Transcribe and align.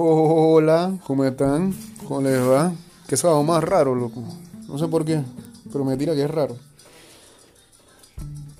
Hola, 0.00 0.96
¿cómo 1.08 1.24
están? 1.24 1.74
¿Cómo 2.06 2.20
les 2.20 2.40
va? 2.40 2.72
Qué 3.08 3.16
sábado 3.16 3.42
más 3.42 3.64
raro, 3.64 3.96
loco. 3.96 4.22
No 4.68 4.78
sé 4.78 4.86
por 4.86 5.04
qué, 5.04 5.24
pero 5.72 5.84
me 5.84 5.96
tira 5.96 6.14
que 6.14 6.22
es 6.22 6.30
raro. 6.30 6.56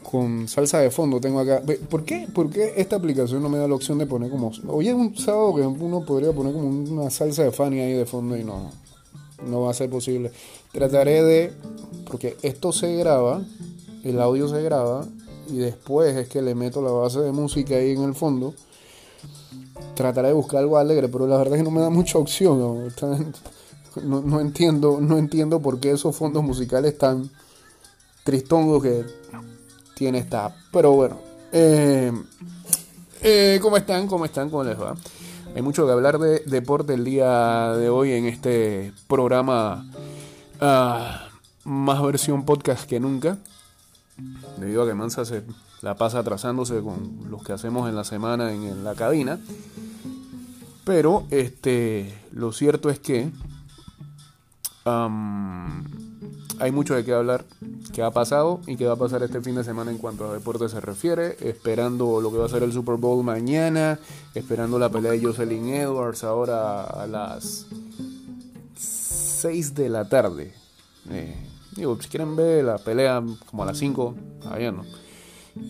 Con 0.02 0.48
salsa 0.48 0.80
de 0.80 0.91
fondo 0.91 1.20
tengo 1.20 1.38
acá. 1.38 1.62
¿Por 1.88 2.05
qué? 2.05 2.27
¿Por 2.34 2.51
qué 2.51 2.74
esta 2.77 2.96
aplicación 2.96 3.41
no 3.41 3.48
me 3.48 3.56
da 3.56 3.69
la 3.69 3.77
opción 3.77 3.98
de 3.98 4.06
poner 4.06 4.32
como... 4.32 4.51
Hoy 4.66 4.88
es 4.88 4.95
un 4.95 5.16
sábado 5.16 5.55
que 5.55 5.61
uno 5.61 6.05
podría 6.05 6.32
poner 6.32 6.55
como 6.55 6.70
una 6.70 7.09
salsa 7.09 7.45
de 7.45 7.52
Fanny 7.52 7.79
ahí 7.79 7.93
de 7.93 8.05
fondo 8.05 8.36
y 8.36 8.43
no, 8.43 8.73
no 9.46 9.61
va 9.61 9.70
a 9.70 9.75
ser 9.75 9.89
posible. 9.89 10.32
Trataré 10.73 11.23
de... 11.23 11.52
Porque 12.05 12.36
esto 12.43 12.73
se 12.73 12.96
graba, 12.96 13.43
el 14.02 14.20
audio 14.20 14.48
se 14.48 14.61
graba 14.61 15.07
y 15.48 15.59
después 15.59 16.16
es 16.16 16.28
que 16.28 16.42
le 16.42 16.56
meto 16.56 16.83
la 16.83 16.91
base 16.91 17.20
de 17.20 17.30
música 17.30 17.77
ahí 17.77 17.92
en 17.92 18.02
el 18.02 18.16
fondo 18.16 18.55
trataré 19.98 20.29
de 20.29 20.34
buscar 20.34 20.61
algo 20.61 20.79
alegre, 20.79 21.09
pero 21.09 21.27
la 21.27 21.37
verdad 21.37 21.55
es 21.55 21.59
que 21.59 21.65
no 21.65 21.73
me 21.73 21.80
da 21.80 21.91
mucha 21.91 22.19
opción. 22.19 22.93
No, 24.05 24.41
entiendo, 24.41 25.01
no 25.01 25.19
entiendo 25.19 25.61
por 25.61 25.80
qué 25.80 25.91
esos 25.91 26.15
fondos 26.15 26.45
musicales 26.45 26.97
tan 26.97 27.29
tristongos 28.23 28.80
que 28.80 29.05
tiene 29.97 30.19
esta. 30.19 30.55
Pero 30.73 30.92
bueno, 30.92 31.19
eh, 31.51 32.12
eh, 33.23 33.59
¿cómo 33.61 33.77
están? 33.77 34.06
¿Cómo 34.06 34.25
están? 34.25 34.51
¿Cómo 34.51 34.62
les 34.62 34.80
va? 34.80 34.95
Hay 35.56 35.62
mucho 35.62 35.84
que 35.84 35.91
hablar 35.91 36.20
de 36.20 36.45
deporte 36.47 36.95
el 36.95 37.03
día 37.03 37.73
de 37.73 37.89
hoy 37.89 38.12
en 38.12 38.27
este 38.27 38.92
programa 39.09 39.84
ah, 40.61 41.28
más 41.65 42.01
versión 42.05 42.45
podcast 42.45 42.89
que 42.89 43.01
nunca. 43.01 43.39
Debido 44.59 44.84
a 44.84 44.87
que 44.87 44.95
Mansa 44.95 45.25
se 45.25 45.42
la 45.83 45.97
pasa 45.97 46.20
atrasándose 46.20 46.80
con 46.83 47.27
los 47.28 47.42
que 47.42 47.53
hacemos 47.53 47.89
en 47.89 47.97
la 47.97 48.05
semana 48.05 48.53
en 48.53 48.84
la 48.84 48.94
cabina. 48.94 49.41
Pero 50.89 51.27
este, 51.31 52.11
lo 52.33 52.50
cierto 52.50 52.89
es 52.89 52.98
que 52.98 53.31
hay 54.86 56.72
mucho 56.72 56.94
de 56.94 57.05
qué 57.05 57.12
hablar, 57.12 57.44
qué 57.92 58.03
ha 58.03 58.11
pasado 58.11 58.62
y 58.67 58.77
qué 58.77 58.86
va 58.86 58.94
a 58.94 58.97
pasar 58.97 59.22
este 59.22 59.42
fin 59.42 59.55
de 59.56 59.64
semana 59.64 59.91
en 59.91 59.98
cuanto 59.98 60.25
a 60.25 60.33
deporte 60.33 60.66
se 60.70 60.81
refiere, 60.81 61.36
esperando 61.41 62.22
lo 62.22 62.33
que 62.33 62.39
va 62.39 62.47
a 62.47 62.48
ser 62.48 62.62
el 62.62 62.72
Super 62.72 62.94
Bowl 62.94 63.22
mañana, 63.22 63.98
esperando 64.34 64.78
la 64.78 64.89
pelea 64.89 65.12
de 65.12 65.22
Jocelyn 65.22 65.69
Edwards 65.75 66.25
ahora 66.25 66.84
a 66.84 67.06
las 67.06 67.66
6 68.77 69.75
de 69.75 69.91
la 69.91 70.09
tarde. 70.09 70.55
Eh, 71.11 71.36
digo, 71.77 72.00
si 72.00 72.09
quieren 72.09 72.34
ver 72.34 72.64
la 72.64 72.78
pelea 72.78 73.22
como 73.50 73.62
a 73.62 73.66
las 73.66 73.77
5, 73.77 74.14
allá 74.50 74.72
no. 74.72 74.86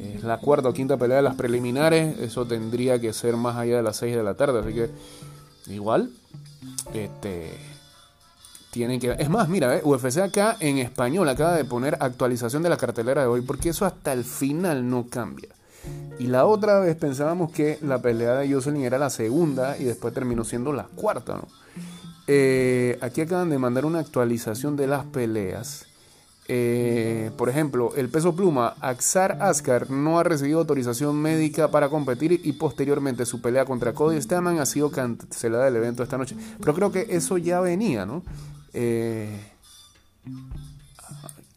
Es 0.00 0.22
la 0.24 0.38
cuarta 0.38 0.68
o 0.68 0.72
quinta 0.72 0.96
pelea 0.96 1.18
de 1.18 1.22
las 1.22 1.34
preliminares. 1.34 2.18
Eso 2.18 2.46
tendría 2.46 3.00
que 3.00 3.12
ser 3.12 3.36
más 3.36 3.56
allá 3.56 3.76
de 3.76 3.82
las 3.82 3.96
6 3.96 4.16
de 4.16 4.22
la 4.22 4.34
tarde. 4.34 4.60
Así 4.60 4.74
que 4.74 4.90
igual. 5.72 6.10
Este. 6.94 7.52
Tienen 8.70 9.00
que. 9.00 9.16
Es 9.18 9.30
más, 9.30 9.48
mira, 9.48 9.76
eh, 9.76 9.82
UFC 9.84 10.18
acá 10.18 10.56
en 10.60 10.78
español 10.78 11.28
acaba 11.28 11.54
de 11.54 11.64
poner 11.64 11.96
actualización 12.00 12.62
de 12.62 12.68
la 12.68 12.76
cartelera 12.76 13.22
de 13.22 13.26
hoy. 13.28 13.40
Porque 13.40 13.70
eso 13.70 13.84
hasta 13.86 14.12
el 14.12 14.24
final 14.24 14.88
no 14.88 15.06
cambia. 15.08 15.48
Y 16.18 16.26
la 16.26 16.46
otra 16.46 16.80
vez 16.80 16.96
pensábamos 16.96 17.52
que 17.52 17.78
la 17.82 18.02
pelea 18.02 18.34
de 18.34 18.52
Jocelyn 18.52 18.82
era 18.82 18.98
la 18.98 19.10
segunda 19.10 19.78
y 19.78 19.84
después 19.84 20.12
terminó 20.12 20.44
siendo 20.44 20.72
la 20.72 20.84
cuarta, 20.84 21.34
¿no? 21.34 21.48
Eh, 22.26 22.98
aquí 23.00 23.22
acaban 23.22 23.48
de 23.48 23.58
mandar 23.58 23.86
una 23.86 24.00
actualización 24.00 24.76
de 24.76 24.86
las 24.86 25.04
peleas. 25.06 25.87
Eh, 26.50 27.30
por 27.36 27.50
ejemplo, 27.50 27.92
el 27.94 28.08
peso 28.08 28.34
pluma, 28.34 28.74
Axar 28.80 29.36
Askar 29.42 29.90
no 29.90 30.18
ha 30.18 30.22
recibido 30.22 30.60
autorización 30.60 31.20
médica 31.20 31.70
para 31.70 31.90
competir 31.90 32.40
y 32.42 32.52
posteriormente 32.54 33.26
su 33.26 33.42
pelea 33.42 33.66
contra 33.66 33.92
Cody 33.92 34.20
Staman 34.20 34.58
ha 34.58 34.64
sido 34.64 34.90
cancelada 34.90 35.66
del 35.66 35.76
evento 35.76 36.02
esta 36.02 36.16
noche. 36.16 36.36
Pero 36.58 36.74
creo 36.74 36.90
que 36.90 37.06
eso 37.10 37.36
ya 37.36 37.60
venía, 37.60 38.06
¿no? 38.06 38.22
Eh, 38.72 39.52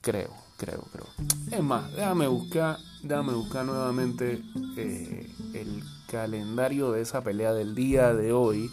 creo, 0.01 0.31
creo, 0.57 0.83
creo. 0.91 1.07
Es 1.49 1.63
más, 1.63 1.89
déjame 1.95 2.27
buscar, 2.27 2.77
déjame 3.01 3.33
buscar 3.33 3.65
nuevamente 3.65 4.43
eh, 4.75 5.33
el 5.53 5.83
calendario 6.11 6.91
de 6.91 7.01
esa 7.01 7.23
pelea 7.23 7.53
del 7.53 7.75
día 7.75 8.13
de 8.13 8.33
hoy. 8.33 8.69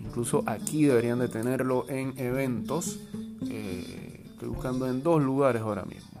Incluso 0.00 0.42
aquí 0.46 0.84
deberían 0.84 1.18
de 1.18 1.28
tenerlo 1.28 1.84
en 1.90 2.18
eventos. 2.18 2.98
Estoy 4.40 4.54
buscando 4.54 4.88
en 4.88 5.02
dos 5.02 5.22
lugares 5.22 5.60
ahora 5.60 5.84
mismo. 5.84 6.18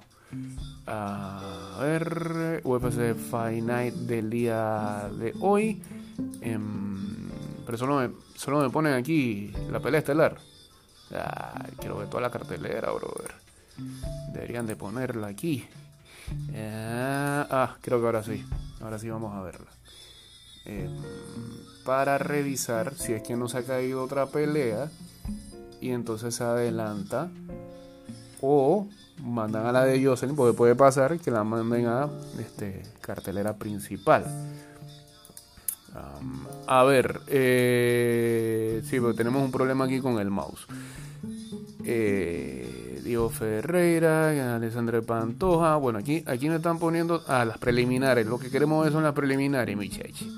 A 0.86 1.78
ver, 1.80 2.60
UFC 2.64 3.14
Fight 3.14 3.64
Night 3.64 3.94
del 3.94 4.28
día 4.28 5.08
de 5.18 5.32
hoy. 5.40 5.82
Em, 6.42 7.30
pero 7.64 7.78
solo 7.78 7.96
me, 7.96 8.10
solo 8.34 8.60
me 8.60 8.68
ponen 8.68 8.92
aquí 8.92 9.50
la 9.70 9.80
pelea 9.80 10.00
estelar. 10.00 10.36
quiero 11.78 11.96
ver 11.96 12.10
toda 12.10 12.20
la 12.20 12.30
cartelera, 12.30 12.92
brother. 12.92 13.32
Deberían 14.34 14.66
de 14.66 14.76
ponerla 14.76 15.28
aquí. 15.28 15.64
ah, 16.54 17.46
ah 17.50 17.76
creo 17.80 18.00
que 18.00 18.04
ahora 18.04 18.22
sí. 18.22 18.44
Ahora 18.82 18.98
sí 18.98 19.08
vamos 19.08 19.34
a 19.34 19.40
verla. 19.40 19.70
Em, 20.66 20.94
para 21.86 22.18
revisar 22.18 22.94
si 22.96 23.14
es 23.14 23.22
que 23.22 23.34
no 23.34 23.48
se 23.48 23.56
ha 23.56 23.62
caído 23.62 24.04
otra 24.04 24.26
pelea. 24.26 24.90
Y 25.80 25.92
entonces 25.92 26.34
se 26.34 26.44
adelanta 26.44 27.30
o 28.40 28.86
mandan 29.22 29.66
a 29.66 29.72
la 29.72 29.84
de 29.84 30.04
Jocelyn, 30.04 30.36
porque 30.36 30.56
puede 30.56 30.74
pasar 30.74 31.18
que 31.18 31.30
la 31.30 31.44
manden 31.44 31.86
a 31.86 32.08
este, 32.38 32.82
cartelera 33.00 33.56
principal. 33.56 34.24
a 36.66 36.84
ver, 36.84 37.20
eh, 37.26 38.82
sí, 38.84 39.00
pero 39.00 39.14
tenemos 39.14 39.42
un 39.42 39.50
problema 39.50 39.84
aquí 39.84 40.00
con 40.00 40.18
el 40.18 40.30
mouse. 40.30 40.66
Eh, 41.84 43.00
Diego 43.02 43.30
Ferreira, 43.30 44.56
Alessandro 44.56 45.02
Pantoja. 45.02 45.76
Bueno, 45.76 45.98
aquí, 45.98 46.22
aquí 46.26 46.48
me 46.48 46.56
están 46.56 46.78
poniendo 46.78 47.22
a 47.26 47.44
las 47.44 47.58
preliminares. 47.58 48.26
Lo 48.26 48.38
que 48.38 48.50
queremos 48.50 48.84
ver 48.84 48.92
son 48.92 49.02
las 49.02 49.14
preliminares, 49.14 49.76
muchachos. 49.76 50.28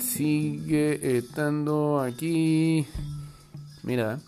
Sigue 0.00 1.16
estando 1.16 2.00
aquí. 2.00 2.86
Mira, 3.82 4.18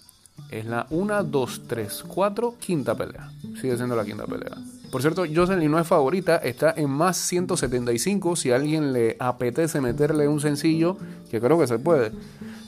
es 0.50 0.66
la 0.66 0.86
1, 0.90 1.24
2, 1.24 1.62
3, 1.66 2.04
4, 2.06 2.54
quinta 2.58 2.94
pelea. 2.94 3.30
Sigue 3.60 3.76
siendo 3.76 3.96
la 3.96 4.04
quinta 4.04 4.24
pelea. 4.24 4.56
Por 4.90 5.02
cierto, 5.02 5.24
Jocelyn 5.32 5.70
no 5.70 5.78
es 5.78 5.86
favorita, 5.86 6.36
está 6.36 6.72
en 6.76 6.90
más 6.90 7.16
175. 7.16 8.36
Si 8.36 8.50
a 8.50 8.56
alguien 8.56 8.92
le 8.92 9.16
apetece 9.18 9.80
meterle 9.80 10.28
un 10.28 10.40
sencillo, 10.40 10.96
que 11.30 11.40
creo 11.40 11.58
que 11.58 11.66
se 11.66 11.78
puede, 11.78 12.12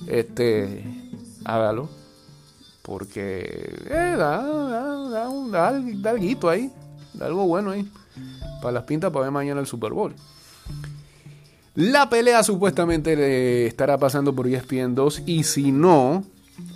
este, 0.07 0.85
hágalo. 1.45 1.89
Porque 2.83 3.75
eh, 3.87 4.15
da, 4.17 4.43
da, 4.43 5.09
da, 5.09 5.29
da, 5.51 5.69
algo 5.69 6.49
ahí, 6.49 6.73
da 7.15 7.27
algo 7.27 7.47
bueno 7.47 7.71
ahí. 7.71 7.91
Para 8.61 8.73
las 8.73 8.85
pintas 8.85 9.13
para 9.13 9.25
ver 9.25 9.33
mañana 9.33 9.61
el 9.61 9.67
Super 9.67 9.93
Bowl. 9.93 10.15
La 11.75 12.11
pelea 12.11 12.43
supuestamente 12.43 13.15
le 13.15 13.67
estará 13.67 13.99
pasando 13.99 14.35
por 14.35 14.49
ESPN 14.49 14.97
2 14.97 15.23
y 15.27 15.45
si 15.45 15.71
no, 15.71 16.25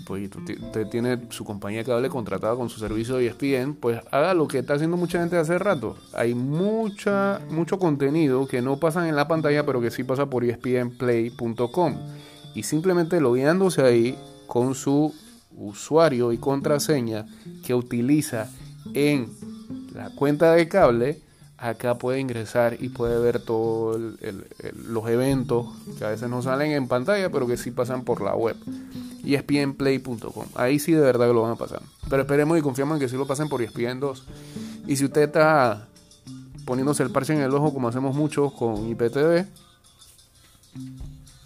pues 0.06 0.30
usted 0.34 0.86
tiene 0.88 1.18
su 1.30 1.44
compañía 1.44 1.80
de 1.80 1.84
cable 1.84 2.08
contratada 2.08 2.56
con 2.56 2.68
su 2.68 2.78
servicio 2.78 3.16
de 3.16 3.26
ESPN, 3.26 3.74
pues 3.74 4.00
haga 4.10 4.34
lo 4.34 4.48
que 4.48 4.58
está 4.58 4.74
haciendo 4.74 4.96
mucha 4.96 5.20
gente 5.20 5.36
hace 5.36 5.58
rato. 5.58 5.96
Hay 6.12 6.34
mucha, 6.34 7.40
mucho 7.50 7.78
contenido 7.78 8.46
que 8.46 8.62
no 8.62 8.78
pasa 8.78 9.08
en 9.08 9.16
la 9.16 9.28
pantalla, 9.28 9.64
pero 9.66 9.80
que 9.80 9.90
sí 9.90 10.04
pasa 10.04 10.26
por 10.26 10.44
espnplay.com. 10.44 11.96
Y 12.54 12.62
simplemente 12.64 13.20
logueándose 13.20 13.82
ahí 13.82 14.18
con 14.46 14.74
su 14.74 15.14
usuario 15.56 16.32
y 16.32 16.38
contraseña 16.38 17.26
que 17.64 17.74
utiliza 17.74 18.50
en 18.94 19.28
la 19.94 20.10
cuenta 20.10 20.52
de 20.52 20.68
cable, 20.68 21.20
acá 21.58 21.96
puede 21.96 22.18
ingresar 22.18 22.76
y 22.80 22.88
puede 22.88 23.18
ver 23.20 23.40
todos 23.40 24.00
los 24.86 25.08
eventos 25.08 25.66
que 25.96 26.04
a 26.04 26.08
veces 26.08 26.28
no 26.28 26.42
salen 26.42 26.72
en 26.72 26.88
pantalla, 26.88 27.30
pero 27.30 27.46
que 27.46 27.56
sí 27.56 27.70
pasan 27.70 28.04
por 28.04 28.20
la 28.20 28.34
web. 28.34 28.56
Y 29.24 29.34
ESPNplay.com. 29.34 30.46
Ahí 30.54 30.78
sí 30.78 30.92
de 30.92 31.00
verdad 31.00 31.28
que 31.28 31.34
lo 31.34 31.42
van 31.42 31.52
a 31.52 31.56
pasar. 31.56 31.80
Pero 32.08 32.22
esperemos 32.22 32.58
y 32.58 32.62
confiamos 32.62 32.96
en 32.96 33.00
que 33.00 33.08
sí 33.08 33.16
lo 33.16 33.26
pasen 33.26 33.48
por 33.48 33.62
ESPN 33.62 34.00
2. 34.00 34.24
Y 34.86 34.96
si 34.96 35.04
usted 35.04 35.22
está 35.22 35.88
poniéndose 36.64 37.02
el 37.02 37.10
parche 37.10 37.32
en 37.32 37.40
el 37.40 37.54
ojo 37.54 37.72
como 37.72 37.88
hacemos 37.88 38.14
muchos 38.14 38.52
con 38.52 38.88
IPTV, 38.88 39.46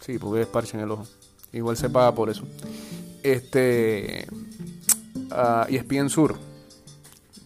sí, 0.00 0.19
porque 0.19 0.43
es 0.43 0.46
parche 0.46 0.76
en 0.76 0.84
el 0.84 0.90
ojo. 0.90 1.06
Igual 1.52 1.76
se 1.76 1.90
paga 1.90 2.14
por 2.14 2.31
eso. 2.31 2.44
Este. 3.23 4.26
Uh, 5.31 5.67
ESPN 5.69 6.08
Sur 6.08 6.38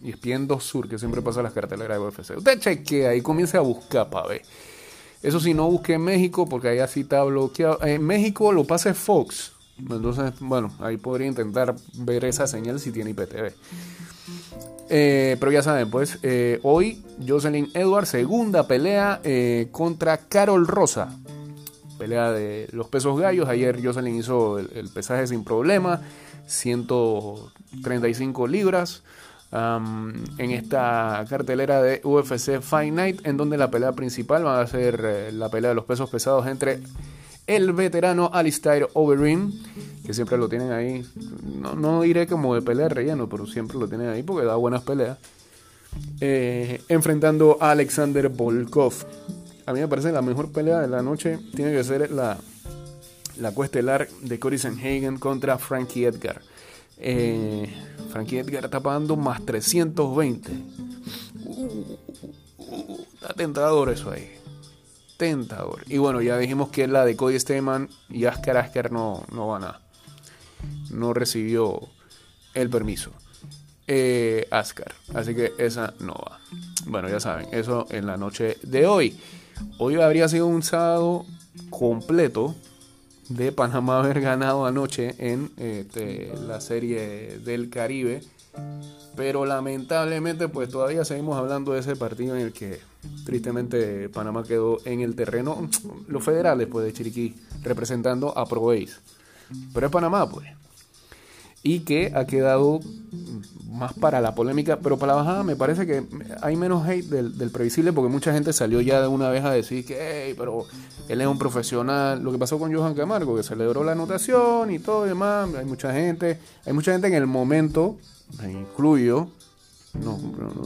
ESPN 0.03 0.47
2 0.47 0.63
Sur, 0.63 0.89
que 0.89 0.97
siempre 0.97 1.21
pasa 1.21 1.41
las 1.41 1.53
carteleras 1.53 1.97
de 1.97 2.03
UFC. 2.03 2.37
Usted 2.37 2.59
chequea 2.59 3.15
y 3.15 3.21
comience 3.21 3.57
a 3.57 3.61
buscar 3.61 4.09
para 4.09 4.27
ver. 4.27 4.41
Eso 5.21 5.39
sí, 5.39 5.53
no 5.53 5.69
busque 5.69 5.93
en 5.93 6.01
México 6.01 6.47
porque 6.47 6.69
ahí 6.69 6.79
así 6.79 7.01
está 7.01 7.23
bloqueado. 7.23 7.83
En 7.85 8.03
México 8.03 8.51
lo 8.51 8.63
pasa 8.63 8.93
Fox. 8.93 9.51
Entonces, 9.89 10.33
bueno, 10.39 10.71
ahí 10.79 10.97
podría 10.97 11.27
intentar 11.27 11.75
ver 11.95 12.25
esa 12.25 12.47
señal 12.47 12.79
si 12.79 12.91
tiene 12.91 13.11
IPTV. 13.11 13.53
Eh, 14.93 15.37
pero 15.39 15.53
ya 15.53 15.63
saben, 15.63 15.89
pues 15.89 16.19
eh, 16.21 16.59
hoy 16.63 17.01
Jocelyn 17.25 17.71
Edwards, 17.73 18.09
segunda 18.09 18.67
pelea 18.67 19.21
eh, 19.23 19.69
contra 19.71 20.17
Carol 20.17 20.67
Rosa. 20.67 21.17
pelea 21.97 22.33
de 22.33 22.67
los 22.73 22.89
pesos 22.89 23.17
gallos. 23.17 23.47
Ayer 23.47 23.81
Jocelyn 23.81 24.17
hizo 24.17 24.59
el, 24.59 24.89
pesaje 24.89 25.27
sin 25.27 25.45
problema, 25.45 26.01
135 26.45 28.47
libras. 28.47 29.03
en 29.53 30.51
esta 30.51 31.25
cartelera 31.29 31.81
de 31.81 32.01
UFC 32.03 32.59
Fight 32.59 32.93
Night, 32.93 33.25
en 33.25 33.37
donde 33.37 33.57
la 33.57 33.71
pelea 33.71 33.93
principal 33.93 34.45
va 34.45 34.59
a 34.59 34.67
ser 34.67 35.33
la 35.33 35.47
pelea 35.49 35.69
de 35.69 35.75
los 35.75 35.85
pesos 35.85 36.09
pesados 36.09 36.47
entre 36.47 36.81
el 37.47 37.73
veterano 37.73 38.29
Alistair 38.33 38.87
Overeem, 38.93 39.51
que 40.05 40.13
siempre 40.13 40.37
lo 40.37 40.47
tienen 40.47 40.71
ahí, 40.71 41.05
no, 41.59 41.75
no 41.75 42.01
diré 42.01 42.27
como 42.27 42.55
de 42.55 42.61
pelea 42.61 42.87
de 42.87 42.95
relleno, 42.95 43.27
pero 43.27 43.45
siempre 43.45 43.77
lo 43.77 43.87
tienen 43.87 44.09
ahí 44.09 44.23
porque 44.23 44.45
da 44.45 44.55
buenas 44.55 44.83
peleas, 44.83 45.17
eh, 46.19 46.81
enfrentando 46.87 47.57
a 47.59 47.71
Alexander 47.71 48.29
Volkov. 48.29 48.93
A 49.65 49.73
mí 49.73 49.79
me 49.79 49.87
parece 49.87 50.11
la 50.11 50.21
mejor 50.21 50.51
pelea 50.51 50.79
de 50.79 50.87
la 50.87 51.01
noche 51.01 51.39
tiene 51.55 51.71
que 51.71 51.83
ser 51.83 52.11
la, 52.11 52.37
la 53.37 53.51
cuestelar 53.53 54.07
de 54.21 54.39
Cory 54.39 54.57
Sanhagen 54.57 55.17
contra 55.17 55.57
Frankie 55.57 56.05
Edgar. 56.05 56.41
Eh, 56.97 57.67
Frankie 58.11 58.39
Edgar 58.39 58.65
está 58.65 58.79
pagando 58.79 59.15
más 59.15 59.43
320. 59.45 60.51
Uh, 61.45 61.97
está 63.15 63.33
tentador 63.33 63.89
eso 63.89 64.11
ahí. 64.11 64.40
Y 65.87 65.97
bueno, 65.97 66.21
ya 66.21 66.37
dijimos 66.37 66.69
que 66.69 66.87
la 66.87 67.05
de 67.05 67.15
Cody 67.15 67.39
Steyman 67.39 67.89
y 68.09 68.25
Askar 68.25 68.57
Askar 68.57 68.91
no, 68.91 69.23
no 69.31 69.47
van 69.47 69.63
a. 69.63 69.79
No 70.89 71.13
recibió 71.13 71.79
el 72.53 72.69
permiso. 72.69 73.11
Eh, 73.87 74.47
Askar. 74.51 74.93
Así 75.13 75.35
que 75.35 75.53
esa 75.57 75.93
no 75.99 76.13
va. 76.13 76.39
Bueno, 76.87 77.09
ya 77.09 77.19
saben, 77.19 77.47
eso 77.51 77.85
en 77.89 78.07
la 78.07 78.17
noche 78.17 78.57
de 78.63 78.87
hoy. 78.87 79.17
Hoy 79.77 79.95
habría 79.95 80.27
sido 80.27 80.47
un 80.47 80.63
sábado 80.63 81.25
completo 81.69 82.55
de 83.29 83.51
Panamá 83.51 83.99
haber 83.99 84.21
ganado 84.21 84.65
anoche 84.65 85.15
en 85.19 85.51
este, 85.57 86.33
la 86.47 86.61
serie 86.61 87.39
del 87.39 87.69
Caribe. 87.69 88.21
Pero 89.15 89.45
lamentablemente 89.45 90.47
pues 90.47 90.69
todavía 90.69 91.05
seguimos 91.05 91.37
hablando 91.37 91.73
de 91.73 91.79
ese 91.79 91.95
partido 91.95 92.35
en 92.35 92.41
el 92.41 92.53
que 92.53 92.79
tristemente 93.25 94.09
Panamá 94.09 94.43
quedó 94.43 94.79
en 94.85 95.01
el 95.01 95.15
terreno, 95.15 95.69
los 96.07 96.23
federales 96.23 96.67
pues 96.67 96.85
de 96.85 96.93
Chiriquí 96.93 97.35
representando 97.63 98.37
a 98.37 98.45
ProAce. 98.45 98.95
Pero 99.73 99.87
es 99.87 99.91
Panamá 99.91 100.29
pues. 100.29 100.47
Y 101.63 101.81
que 101.81 102.11
ha 102.15 102.25
quedado 102.25 102.79
más 103.71 103.93
para 103.93 104.19
la 104.19 104.33
polémica, 104.33 104.79
pero 104.79 104.97
para 104.97 105.13
la 105.13 105.21
bajada 105.21 105.43
me 105.43 105.55
parece 105.55 105.85
que 105.85 106.03
hay 106.41 106.55
menos 106.55 106.87
hate 106.87 107.05
del, 107.05 107.51
previsible 107.51 107.93
porque 107.93 108.11
mucha 108.11 108.33
gente 108.33 108.51
salió 108.51 108.81
ya 108.81 108.99
de 108.99 109.07
una 109.07 109.29
vez 109.29 109.43
a 109.45 109.51
decir 109.51 109.85
que, 109.85 110.33
pero 110.37 110.65
él 111.07 111.21
es 111.21 111.27
un 111.27 111.37
profesional. 111.37 112.21
Lo 112.23 112.31
que 112.31 112.39
pasó 112.39 112.57
con 112.57 112.73
Johan 112.73 112.95
Camargo, 112.95 113.35
que 113.35 113.43
celebró 113.43 113.83
la 113.83 113.91
anotación 113.91 114.71
y 114.71 114.79
todo 114.79 115.05
y 115.05 115.09
demás. 115.09 115.49
Hay 115.55 115.65
mucha 115.65 115.93
gente, 115.93 116.39
hay 116.65 116.73
mucha 116.73 116.93
gente 116.93 117.07
en 117.07 117.13
el 117.13 117.27
momento, 117.27 117.97
me 118.39 118.51
incluyo, 118.51 119.29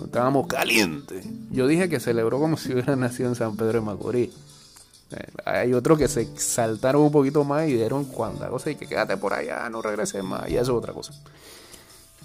estábamos 0.03 0.47
calientes. 0.47 1.25
Yo 1.51 1.67
dije 1.67 1.89
que 1.89 1.99
celebró 1.99 2.39
como 2.39 2.57
si 2.57 2.73
hubiera 2.73 2.95
nacido 2.95 3.29
en 3.29 3.35
San 3.35 3.55
Pedro 3.55 3.79
de 3.79 3.81
Macorís. 3.81 4.29
Eh, 5.11 5.27
hay 5.45 5.73
otros 5.73 5.97
que 5.97 6.07
se 6.07 6.27
saltaron 6.37 7.03
un 7.03 7.11
poquito 7.11 7.43
más 7.43 7.67
y 7.67 7.73
dieron 7.73 8.05
cuando, 8.05 8.53
o 8.53 8.59
sea, 8.59 8.71
y 8.71 8.75
que 8.75 8.87
quédate 8.87 9.17
por 9.17 9.33
allá, 9.33 9.69
no 9.69 9.81
regreses 9.81 10.23
más, 10.23 10.49
y 10.49 10.55
eso 10.55 10.61
es 10.61 10.69
otra 10.69 10.93
cosa. 10.93 11.13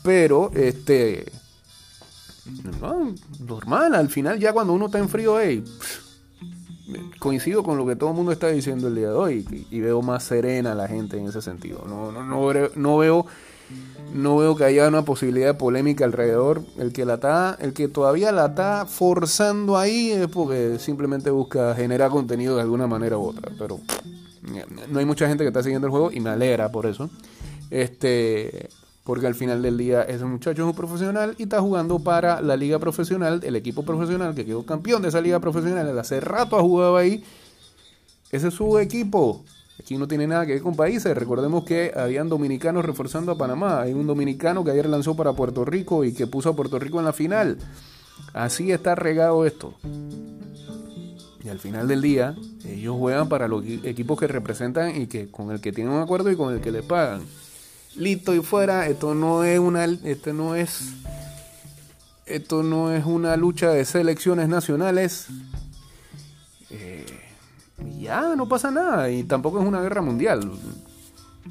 Pero, 0.02 0.50
este. 0.54 1.30
normal, 3.40 3.94
al 3.94 4.08
final, 4.08 4.38
ya 4.38 4.52
cuando 4.52 4.72
uno 4.72 4.86
está 4.86 4.98
en 4.98 5.08
frío, 5.08 5.36
coincido 7.18 7.62
con 7.62 7.76
lo 7.76 7.86
que 7.86 7.96
todo 7.96 8.10
el 8.10 8.16
mundo 8.16 8.32
está 8.32 8.48
diciendo 8.48 8.88
el 8.88 8.94
día 8.94 9.08
de 9.08 9.14
hoy 9.14 9.66
y, 9.70 9.80
veo 9.80 10.02
más 10.02 10.24
serena 10.24 10.74
la 10.74 10.88
gente 10.88 11.18
en 11.18 11.28
ese 11.28 11.42
sentido. 11.42 11.84
No, 11.86 12.10
no, 12.10 12.24
no, 12.24 12.52
no 12.74 12.96
veo 12.96 13.26
no 14.12 14.36
veo 14.36 14.56
que 14.56 14.64
haya 14.64 14.88
una 14.88 15.04
posibilidad 15.04 15.48
de 15.48 15.54
polémica 15.54 16.04
alrededor. 16.04 16.62
El 16.78 16.92
que 16.92 17.04
la 17.04 17.14
está, 17.14 17.56
el 17.60 17.72
que 17.72 17.88
todavía 17.88 18.32
la 18.32 18.46
está 18.46 18.86
forzando 18.86 19.76
ahí 19.76 20.10
es 20.10 20.28
porque 20.28 20.78
simplemente 20.78 21.30
busca 21.30 21.74
generar 21.74 22.10
contenido 22.10 22.56
de 22.56 22.62
alguna 22.62 22.86
manera 22.86 23.18
u 23.18 23.28
otra. 23.28 23.50
Pero 23.58 23.80
no 24.88 24.98
hay 24.98 25.04
mucha 25.04 25.28
gente 25.28 25.44
que 25.44 25.48
está 25.48 25.62
siguiendo 25.62 25.86
el 25.86 25.90
juego 25.90 26.10
y 26.12 26.20
me 26.20 26.30
alegra 26.30 26.70
por 26.70 26.86
eso. 26.86 27.10
Este, 27.70 28.68
porque 29.04 29.26
al 29.26 29.34
final 29.34 29.62
del 29.62 29.78
día 29.78 30.02
ese 30.02 30.24
muchacho 30.24 30.62
es 30.62 30.68
un 30.68 30.74
profesional 30.74 31.34
y 31.38 31.44
está 31.44 31.60
jugando 31.60 31.98
para 31.98 32.40
la 32.40 32.56
liga 32.56 32.78
profesional, 32.78 33.40
el 33.42 33.56
equipo 33.56 33.84
profesional 33.84 34.34
que 34.34 34.44
quedó 34.44 34.64
campeón 34.64 35.02
de 35.02 35.08
esa 35.08 35.20
liga 35.20 35.40
profesional, 35.40 35.98
hace 35.98 36.20
rato 36.20 36.56
ha 36.56 36.60
jugado 36.60 36.96
ahí, 36.96 37.24
ese 38.30 38.48
es 38.48 38.54
su 38.54 38.78
equipo. 38.78 39.44
Aquí 39.90 39.98
no 39.98 40.06
tiene 40.06 40.28
nada 40.28 40.46
que 40.46 40.52
ver 40.52 40.62
con 40.62 40.76
países. 40.76 41.16
Recordemos 41.16 41.64
que 41.64 41.92
habían 41.96 42.28
dominicanos 42.28 42.84
reforzando 42.84 43.32
a 43.32 43.36
Panamá. 43.36 43.80
Hay 43.80 43.92
un 43.92 44.06
dominicano 44.06 44.62
que 44.62 44.70
ayer 44.70 44.88
lanzó 44.88 45.16
para 45.16 45.32
Puerto 45.32 45.64
Rico 45.64 46.04
y 46.04 46.14
que 46.14 46.28
puso 46.28 46.50
a 46.50 46.54
Puerto 46.54 46.78
Rico 46.78 47.00
en 47.00 47.06
la 47.06 47.12
final. 47.12 47.58
Así 48.32 48.70
está 48.70 48.94
regado 48.94 49.44
esto. 49.44 49.74
Y 51.42 51.48
al 51.48 51.58
final 51.58 51.88
del 51.88 52.02
día, 52.02 52.36
ellos 52.64 52.94
juegan 53.00 53.28
para 53.28 53.48
los 53.48 53.64
equipos 53.66 54.16
que 54.16 54.28
representan 54.28 54.94
y 54.94 55.08
que 55.08 55.28
con 55.28 55.50
el 55.50 55.60
que 55.60 55.72
tienen 55.72 55.92
un 55.92 56.00
acuerdo 56.00 56.30
y 56.30 56.36
con 56.36 56.54
el 56.54 56.60
que 56.60 56.70
le 56.70 56.84
pagan 56.84 57.22
listo 57.96 58.32
y 58.32 58.42
fuera. 58.42 58.86
Esto 58.86 59.16
no 59.16 59.42
es 59.42 59.58
una, 59.58 59.86
esto 59.86 60.32
no 60.32 60.54
es, 60.54 60.82
esto 62.26 62.62
no 62.62 62.92
es 62.92 63.04
una 63.06 63.36
lucha 63.36 63.70
de 63.70 63.84
selecciones 63.84 64.48
nacionales. 64.48 65.26
Ya 68.10 68.34
no 68.34 68.48
pasa 68.48 68.72
nada 68.72 69.08
y 69.08 69.22
tampoco 69.22 69.60
es 69.60 69.64
una 69.68 69.80
guerra 69.80 70.02
mundial. 70.02 70.40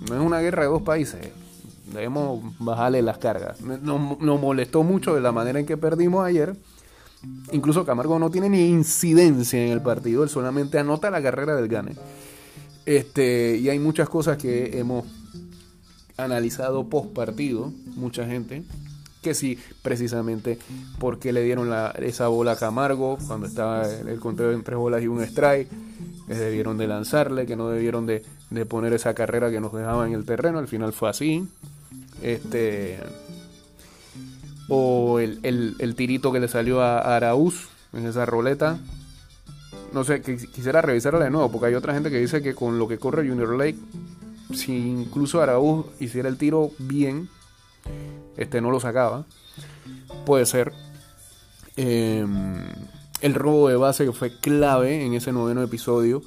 No 0.10 0.14
es 0.14 0.22
una 0.22 0.42
guerra 0.42 0.64
de 0.64 0.68
dos 0.68 0.82
países. 0.82 1.30
Debemos 1.94 2.44
bajarle 2.60 3.02
las 3.02 3.18
cargas. 3.18 3.62
Nos, 3.62 4.20
molestó 4.20 4.84
mucho 4.84 5.16
de 5.16 5.22
la 5.22 5.32
manera 5.32 5.58
en 5.62 5.66
que 5.66 5.78
perdimos 5.78 6.26
ayer. 6.26 6.58
Incluso 7.54 7.86
Camargo 7.86 8.20
no 8.20 8.30
tiene 8.30 8.50
ni 8.50 8.68
incidencia 8.68 9.66
en 9.66 9.72
el 9.72 9.82
partido, 9.82 10.22
él 10.24 10.30
solamente 10.30 10.78
anota 10.78 11.10
la 11.10 11.24
carrera 11.24 11.56
del 11.56 11.70
Gane. 11.70 11.96
Este, 12.86 13.56
y 13.56 13.70
hay 13.70 13.80
muchas 13.80 14.10
cosas 14.10 14.38
que 14.38 14.78
hemos 14.78 15.06
analizado 16.18 16.90
post 16.90 17.14
partido, 17.14 17.72
mucha 17.96 18.26
gente, 18.26 18.64
que 19.22 19.34
sí, 19.34 19.58
precisamente 19.82 20.60
porque 21.00 21.34
le 21.34 21.44
dieron 21.44 21.70
la, 21.70 21.92
esa 22.00 22.28
bola 22.28 22.54
a 22.54 22.56
Camargo 22.56 23.18
cuando 23.28 23.48
estaba 23.48 23.88
el, 23.88 24.20
conteo 24.20 24.52
en 24.52 24.64
tres 24.64 24.78
bolas 24.78 25.04
y 25.04 25.08
un 25.08 25.22
strike, 25.22 25.70
que 26.30 26.36
debieron 26.36 26.78
de 26.78 26.88
lanzarle, 26.88 27.46
que 27.46 27.58
no 27.58 27.70
debieron 27.70 28.06
de, 28.06 28.24
poner 28.70 28.94
esa 28.94 29.14
carrera 29.14 29.52
que 29.52 29.60
nos 29.60 29.74
dejaba 29.74 30.08
en 30.08 30.14
el 30.14 30.24
terreno, 30.24 30.60
al 30.60 30.68
final 30.68 30.94
fue 30.94 31.10
así. 31.10 31.46
Este 32.22 33.00
o 34.68 35.20
el, 35.20 35.40
el, 35.80 35.96
tirito 35.96 36.32
que 36.32 36.40
le 36.40 36.48
salió 36.48 36.82
a 36.82 37.16
Araúz 37.16 37.70
en 37.92 38.06
esa 38.06 38.26
roleta. 38.26 38.80
No 39.92 40.04
sé, 40.04 40.22
quisiera 40.22 40.82
revisarla 40.82 41.24
de 41.24 41.32
nuevo, 41.32 41.52
porque 41.52 41.68
hay 41.68 41.74
otra 41.74 41.94
gente 41.94 42.12
que 42.12 42.20
dice 42.20 42.44
que 42.44 42.54
con 42.54 42.78
lo 42.78 42.88
que 42.88 43.00
corre 43.00 43.28
Junior 43.28 43.58
Lake 43.58 43.80
si 44.54 44.76
incluso 44.76 45.42
Araúz 45.42 45.86
hiciera 46.00 46.30
el 46.30 46.38
tiro 46.38 46.72
bien, 46.80 47.30
este 48.38 48.62
no 48.62 48.72
lo 48.72 48.80
sacaba. 48.80 49.26
Puede 50.26 50.46
ser. 50.46 50.74
Em, 51.76 52.68
el 53.22 53.34
robo 53.34 53.70
de 53.70 53.76
base 53.76 54.06
que 54.06 54.12
fue 54.12 54.32
clave 54.32 55.06
en 55.06 55.14
ese 55.14 55.32
noveno 55.32 55.62
episodio. 55.62 56.22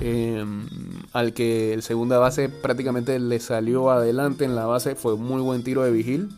Em, 0.00 0.66
al 1.12 1.34
que 1.34 1.74
el 1.74 1.82
segunda 1.82 2.18
base 2.18 2.48
prácticamente 2.48 3.18
le 3.18 3.40
salió 3.40 3.90
adelante 3.90 4.44
en 4.44 4.56
la 4.56 4.66
base. 4.66 4.94
Fue 4.94 5.16
muy 5.16 5.42
buen 5.42 5.62
tiro 5.62 5.82
de 5.82 5.90
Vigil. 5.90 6.30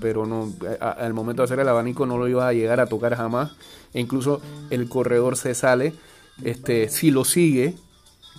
Pero 0.00 0.26
no, 0.26 0.52
al 0.80 1.14
momento 1.14 1.42
de 1.42 1.44
hacer 1.44 1.60
el 1.60 1.68
abanico 1.68 2.04
no 2.04 2.18
lo 2.18 2.26
iba 2.26 2.48
a 2.48 2.52
llegar 2.52 2.80
a 2.80 2.86
tocar 2.86 3.14
jamás. 3.14 3.52
E 3.92 4.00
incluso 4.00 4.40
el 4.70 4.88
corredor 4.88 5.36
se 5.36 5.54
sale. 5.54 5.94
Este, 6.42 6.88
si 6.88 7.12
lo 7.12 7.24
sigue, 7.24 7.76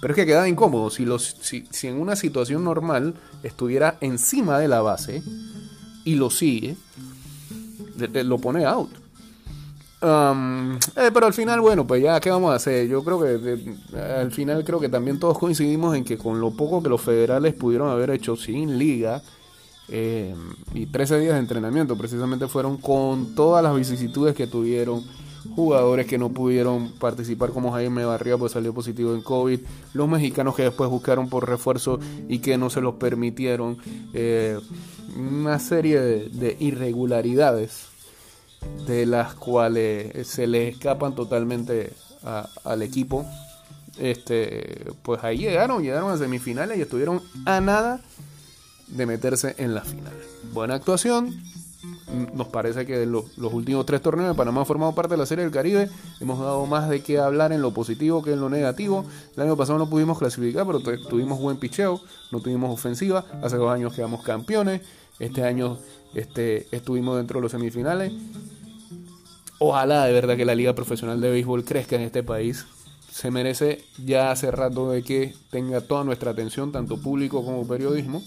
pero 0.02 0.14
es 0.14 0.16
que 0.16 0.26
queda 0.26 0.48
incómodo. 0.48 0.90
Si, 0.90 1.06
los, 1.06 1.38
si, 1.42 1.88
en 1.88 2.00
una 2.00 2.16
situación 2.16 2.64
normal 2.64 3.16
estuviera 3.44 3.98
encima 4.02 4.60
de 4.60 4.68
la 4.68 4.82
base 4.82 5.24
y 6.04 6.16
lo 6.16 6.30
sigue, 6.30 6.76
lo 7.98 8.38
pone 8.40 8.66
out. 8.66 9.05
Um, 10.02 10.76
eh, 10.76 11.10
pero 11.14 11.26
al 11.26 11.34
final, 11.34 11.62
bueno, 11.62 11.88
pues 11.88 12.04
ya, 12.04 12.20
¿qué 12.20 12.30
vamos 12.30 12.52
a 12.52 12.56
hacer? 12.56 12.88
Yo 12.88 13.04
creo 13.04 13.20
que 13.22 13.78
al 13.98 14.32
final 14.32 14.64
creo 14.64 14.80
que 14.80 14.90
también 14.90 15.20
todos 15.20 15.38
coincidimos 15.40 15.96
en 15.96 16.04
que 16.04 16.18
con 16.18 16.40
lo 16.40 16.52
poco 16.52 16.84
que 16.84 16.90
los 16.90 17.02
federales 17.02 17.54
pudieron 17.54 17.90
haber 17.90 18.12
hecho 18.12 18.36
sin 18.36 18.78
liga 18.78 19.22
eh, 19.88 20.36
y 20.74 20.88
13 20.88 21.20
días 21.20 21.34
de 21.34 21.40
entrenamiento, 21.40 21.98
precisamente 21.98 22.48
fueron 22.48 22.78
con 22.78 23.36
todas 23.36 23.64
las 23.64 23.76
vicisitudes 23.76 24.36
que 24.36 24.48
tuvieron 24.48 25.04
jugadores 25.56 26.08
que 26.08 26.18
no 26.18 26.30
pudieron 26.30 26.92
participar 26.94 27.52
como 27.52 27.72
Jaime 27.72 28.04
Barría 28.04 28.38
pues 28.38 28.54
salió 28.54 28.74
positivo 28.74 29.14
en 29.14 29.22
COVID, 29.22 29.60
los 29.94 30.10
mexicanos 30.10 30.56
que 30.56 30.64
después 30.64 30.90
buscaron 30.90 31.30
por 31.30 31.48
refuerzo 31.48 32.00
y 32.28 32.40
que 32.40 32.58
no 32.58 32.70
se 32.70 32.82
los 32.82 32.96
permitieron, 32.96 33.78
eh, 34.14 34.60
una 35.18 35.60
serie 35.60 36.00
de, 36.00 36.58
irregularidades 36.60 37.95
de 38.88 39.06
las 39.06 39.36
cuales 39.36 40.28
se 40.28 40.48
le 40.48 40.70
escapan 40.70 41.16
totalmente 41.16 41.94
al 42.64 42.82
equipo 42.82 43.26
este, 43.98 44.92
pues 45.04 45.24
ahí 45.24 45.38
llegaron, 45.38 45.82
llegaron 45.82 46.12
a 46.12 46.18
semifinales 46.18 46.78
y 46.78 46.82
estuvieron 46.82 47.22
a 47.46 47.62
nada 47.62 48.02
de 48.88 49.06
meterse 49.06 49.56
en 49.58 49.74
la 49.74 49.82
final. 49.82 50.14
Buena 50.54 50.76
actuación. 50.76 51.34
Nos 52.34 52.48
parece 52.48 52.86
que 52.86 53.06
los, 53.06 53.38
los 53.38 53.54
últimos 53.54 53.86
tres 53.86 54.02
torneos 54.02 54.30
de 54.30 54.36
Panamá 54.36 54.62
han 54.62 54.66
formado 54.66 54.94
parte 54.94 55.14
de 55.14 55.18
la 55.18 55.26
Serie 55.26 55.44
del 55.44 55.54
Caribe. 55.54 55.90
Hemos 56.20 56.40
dado 56.40 56.66
más 56.66 56.90
de 56.90 57.02
qué 57.02 57.20
hablar 57.20 57.52
en 57.52 57.62
lo 57.62 57.74
positivo 57.74 58.24
que 58.24 58.34
en 58.34 58.40
lo 58.40 58.50
negativo. 58.50 59.06
El 59.36 59.44
año 59.44 59.56
pasado 59.56 59.78
no 59.80 59.90
pudimos 59.90 60.18
clasificar, 60.18 60.66
pero 60.66 60.80
tuvimos 60.80 61.40
buen 61.40 61.58
picheo, 61.58 62.02
no 62.32 62.40
tuvimos 62.40 62.74
ofensiva. 62.74 63.26
Hace 63.44 63.58
dos 63.58 63.72
años 63.72 63.94
quedamos 63.94 64.24
campeones. 64.24 64.82
Este 65.20 65.44
año 65.44 65.78
este, 66.14 66.68
estuvimos 66.76 67.18
dentro 67.18 67.40
de 67.40 67.44
los 67.44 67.52
semifinales. 67.52 68.14
Ojalá 69.60 70.06
de 70.06 70.14
verdad 70.14 70.36
que 70.36 70.46
la 70.46 70.56
Liga 70.56 70.74
Profesional 70.74 71.22
de 71.22 71.30
Béisbol 71.30 71.64
crezca 71.64 71.96
en 71.96 72.02
este 72.02 72.24
país. 72.24 72.66
Se 73.12 73.32
merece 73.32 73.86
ya 74.04 74.32
hace 74.32 74.52
rato 74.52 74.92
de 74.92 75.04
que 75.04 75.34
tenga 75.50 75.82
toda 75.82 76.04
nuestra 76.04 76.32
atención, 76.32 76.72
tanto 76.72 76.98
público 76.98 77.44
como 77.46 77.66
periodismo. 77.68 78.22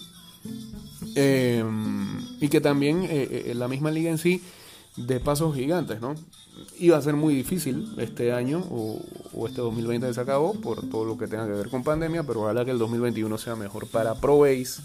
Em, 1.14 2.18
y 2.40 2.48
que 2.48 2.60
también 2.60 3.04
eh, 3.04 3.44
eh, 3.46 3.54
la 3.54 3.68
misma 3.68 3.90
liga 3.90 4.10
en 4.10 4.18
sí 4.18 4.42
de 4.96 5.20
pasos 5.20 5.54
gigantes, 5.54 6.00
¿no? 6.00 6.14
Iba 6.78 6.96
a 6.96 7.02
ser 7.02 7.14
muy 7.14 7.34
difícil 7.34 7.92
este 7.98 8.32
año 8.32 8.64
o, 8.70 9.00
este 9.46 9.60
2020 9.60 10.08
que 10.08 10.14
se 10.14 10.20
acabó 10.20 10.54
por 10.54 10.88
todo 10.88 11.04
lo 11.04 11.16
que 11.16 11.28
tenga 11.28 11.46
que 11.46 11.52
ver 11.52 11.68
con 11.68 11.84
pandemia, 11.84 12.24
pero 12.24 12.42
ojalá 12.42 12.64
que 12.64 12.72
el 12.72 12.78
2021 12.78 13.38
sea 13.38 13.54
mejor 13.54 13.86
para 13.86 14.14
ProBase 14.14 14.82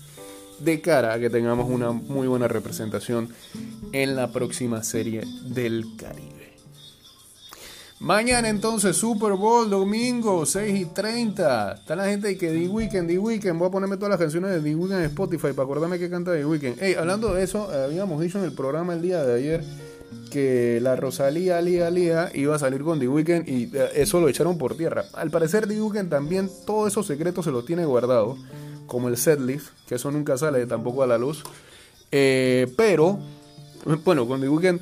de 0.64 0.82
cara 0.82 1.14
a 1.14 1.20
que 1.20 1.30
tengamos 1.30 1.70
una 1.70 1.92
muy 1.92 2.28
buena 2.28 2.48
representación 2.48 3.30
en 3.92 4.16
la 4.16 4.32
próxima 4.32 4.84
serie 4.84 5.24
del 5.46 5.86
Caribe. 5.98 6.54
Mañana 8.00 8.50
entonces 8.50 8.98
Super 8.98 9.32
Bowl, 9.34 9.70
domingo, 9.70 10.46
6 10.46 10.82
y 10.82 10.86
30. 10.88 11.76
Está 11.76 11.96
la 11.96 12.06
gente 12.06 12.38
que 12.38 12.50
The 12.50 12.68
Weekend, 12.68 13.08
The 13.08 13.18
Weekend. 13.18 13.58
Voy 13.58 13.70
a 13.70 13.72
ponerme 13.72 13.96
todas 13.96 14.10
las 14.10 14.20
canciones 14.20 14.52
de 14.52 14.60
The 14.60 14.76
Weekend 14.76 15.00
en 15.00 15.06
Spotify 15.06 15.54
para 15.54 15.64
acordarme 15.64 15.98
que 15.98 16.10
canta 16.10 16.34
The 16.34 16.46
Weekend. 16.46 16.80
Hey, 16.82 16.96
hablando 17.00 17.34
de 17.34 17.44
eso, 17.44 17.72
habíamos 17.72 18.20
dicho 18.22 18.40
en 18.40 18.44
el 18.44 18.52
programa 18.52 18.94
el 18.94 19.02
día 19.02 19.24
de 19.24 19.36
ayer 19.36 19.64
que 20.30 20.80
la 20.82 20.96
Rosalía 20.96 21.62
Lía 21.62 21.90
Lía 21.90 22.30
iba 22.34 22.56
a 22.56 22.60
salir 22.60 22.82
con 22.84 23.00
The 23.00 23.08
Weeknd 23.08 23.48
y 23.48 23.70
eh, 23.74 23.90
eso 23.96 24.20
lo 24.20 24.28
echaron 24.28 24.58
por 24.58 24.76
tierra. 24.76 25.06
Al 25.14 25.30
parecer 25.32 25.68
The 25.68 25.82
Weeknd 25.82 26.10
también 26.10 26.50
todos 26.66 26.92
esos 26.92 27.08
secretos 27.08 27.46
se 27.46 27.52
los 27.52 27.66
tiene 27.66 27.86
guardado, 27.86 28.38
como 28.88 29.10
el 29.10 29.18
setlist, 29.18 29.68
que 29.88 29.96
eso 29.96 30.12
nunca 30.12 30.38
sale 30.38 30.66
tampoco 30.66 31.04
a 31.04 31.08
la 31.08 31.18
luz. 31.18 31.44
Eh, 32.12 32.72
pero, 32.78 33.20
bueno, 34.04 34.28
con 34.28 34.40
The 34.40 34.50
Weeknd, 34.50 34.80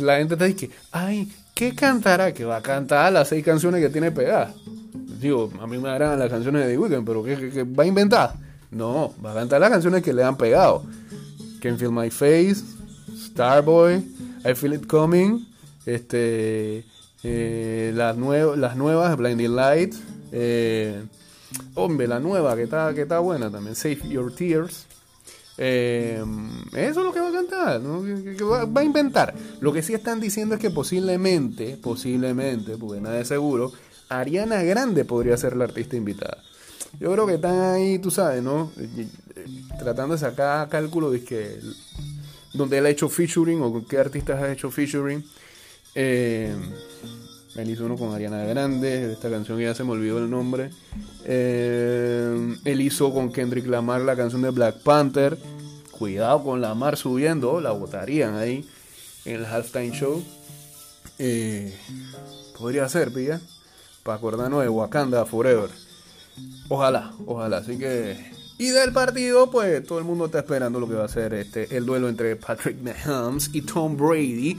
la 0.00 0.16
gente 0.18 0.36
te 0.36 0.44
dice, 0.46 0.70
ay, 0.92 1.30
¿qué 1.54 1.74
cantará? 1.74 2.32
Que 2.32 2.44
va 2.44 2.56
a 2.56 2.62
cantar 2.62 3.12
las 3.12 3.28
seis 3.28 3.44
canciones 3.44 3.80
que 3.80 3.90
tiene 3.90 4.10
pegadas. 4.10 4.54
Digo, 5.20 5.50
a 5.60 5.66
mí 5.66 5.78
me 5.78 5.90
agradan 5.90 6.18
las 6.18 6.30
canciones 6.30 6.66
de 6.66 6.72
The 6.72 6.78
Weeknd, 6.78 7.06
pero 7.06 7.22
¿qué, 7.22 7.64
va 7.64 7.84
a 7.84 7.86
inventar? 7.86 8.34
No, 8.70 9.14
va 9.24 9.32
a 9.32 9.34
cantar 9.34 9.60
las 9.60 9.70
canciones 9.70 10.02
que 10.02 10.12
le 10.12 10.24
han 10.24 10.36
pegado. 10.36 10.84
Can 11.60 11.78
Feel 11.78 11.92
My 11.92 12.10
Face, 12.10 12.56
Starboy, 13.16 13.96
I 14.44 14.54
Feel 14.54 14.74
It 14.74 14.86
Coming, 14.86 15.46
este, 15.86 16.84
eh, 17.22 17.92
las, 17.94 18.16
las 18.18 18.76
nuevas, 18.76 19.16
Blinding 19.16 19.54
Light, 19.54 19.94
eh, 20.32 21.02
hombre, 21.74 22.06
la 22.06 22.20
nueva 22.20 22.56
que 22.56 22.64
está, 22.64 22.92
que 22.94 23.02
está 23.02 23.18
buena 23.18 23.50
también, 23.50 23.74
Save 23.74 24.08
Your 24.08 24.34
Tears. 24.34 24.86
Eh, 25.56 26.22
eso 26.72 27.00
es 27.00 27.06
lo 27.06 27.12
que 27.12 27.20
va 27.20 27.28
a 27.28 27.32
cantar, 27.32 27.80
va, 27.80 28.80
a 28.80 28.84
inventar. 28.84 29.34
Lo 29.60 29.72
que 29.72 29.82
sí 29.82 29.94
están 29.94 30.20
diciendo 30.20 30.56
es 30.56 30.60
que 30.60 30.70
posiblemente, 30.70 31.76
posiblemente, 31.76 32.76
porque 32.76 33.00
nada 33.00 33.20
es 33.20 33.28
seguro, 33.28 33.72
Ariana 34.08 34.62
Grande 34.62 35.04
podría 35.04 35.36
ser 35.36 35.56
la 35.56 35.64
artista 35.64 35.96
invitada. 35.96 36.42
Yo 37.00 37.12
creo 37.12 37.26
que 37.26 37.34
están 37.34 37.58
ahí, 37.60 37.98
tú 37.98 38.10
sabes, 38.10 38.42
¿no? 38.42 38.70
Tratando 39.78 40.14
de 40.14 40.20
sacar 40.20 40.68
cálculo 40.68 41.10
de 41.10 41.24
que 41.24 41.58
donde 42.52 42.78
él 42.78 42.86
ha 42.86 42.90
hecho 42.90 43.08
featuring 43.08 43.60
o 43.62 43.72
con 43.72 43.84
qué 43.84 43.98
artistas 43.98 44.42
ha 44.42 44.52
hecho 44.52 44.70
featuring. 44.70 45.24
Eh, 45.94 46.54
él 47.56 47.70
hizo 47.70 47.84
uno 47.84 47.96
con 47.96 48.12
Ariana 48.12 48.44
Grande, 48.44 49.12
esta 49.12 49.30
canción 49.30 49.60
ya 49.60 49.74
se 49.74 49.84
me 49.84 49.92
olvidó 49.92 50.18
el 50.18 50.28
nombre. 50.28 50.70
Eh, 51.24 52.56
él 52.64 52.80
hizo 52.80 53.12
con 53.12 53.32
Kendrick 53.32 53.66
Lamar 53.66 54.00
la 54.00 54.16
canción 54.16 54.42
de 54.42 54.50
Black 54.50 54.78
Panther. 54.82 55.38
Cuidado 55.92 56.42
con 56.42 56.60
Lamar 56.60 56.96
subiendo, 56.96 57.60
la 57.60 57.70
votarían 57.70 58.36
ahí 58.36 58.68
en 59.24 59.36
el 59.36 59.46
halftime 59.46 59.92
show. 59.92 60.22
Eh, 61.18 61.76
podría 62.58 62.88
ser, 62.88 63.12
pilla, 63.12 63.40
para 64.02 64.18
acordarnos 64.18 64.62
de 64.62 64.68
Wakanda 64.68 65.24
Forever. 65.24 65.70
Ojalá, 66.68 67.12
ojalá. 67.26 67.58
Así 67.58 67.78
que. 67.78 68.32
Y 68.58 68.68
del 68.68 68.92
partido, 68.92 69.50
pues 69.50 69.84
todo 69.84 69.98
el 69.98 70.04
mundo 70.04 70.26
está 70.26 70.38
esperando 70.38 70.78
lo 70.78 70.88
que 70.88 70.94
va 70.94 71.04
a 71.04 71.08
ser 71.08 71.34
este, 71.34 71.76
el 71.76 71.86
duelo 71.86 72.08
entre 72.08 72.36
Patrick 72.36 72.76
Mahomes 72.80 73.50
y 73.52 73.62
Tom 73.62 73.96
Brady. 73.96 74.58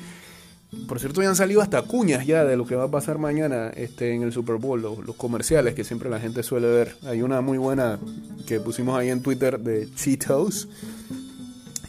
Por 0.87 0.99
cierto, 0.99 1.21
ya 1.21 1.29
han 1.29 1.35
salido 1.35 1.61
hasta 1.61 1.81
cuñas 1.81 2.25
ya 2.27 2.43
de 2.43 2.57
lo 2.57 2.65
que 2.65 2.75
va 2.75 2.85
a 2.85 2.91
pasar 2.91 3.17
mañana 3.17 3.69
este, 3.69 4.13
en 4.13 4.23
el 4.23 4.31
Super 4.31 4.57
Bowl, 4.57 4.81
los, 4.81 5.15
comerciales 5.15 5.73
que 5.73 5.83
siempre 5.83 6.09
la 6.09 6.19
gente 6.19 6.43
suele 6.43 6.67
ver. 6.67 6.95
Hay 7.03 7.21
una 7.21 7.41
muy 7.41 7.57
buena 7.57 7.99
que 8.45 8.59
pusimos 8.59 8.97
ahí 8.97 9.09
en 9.09 9.21
Twitter 9.21 9.59
de 9.59 9.89
Cheetos, 9.95 10.67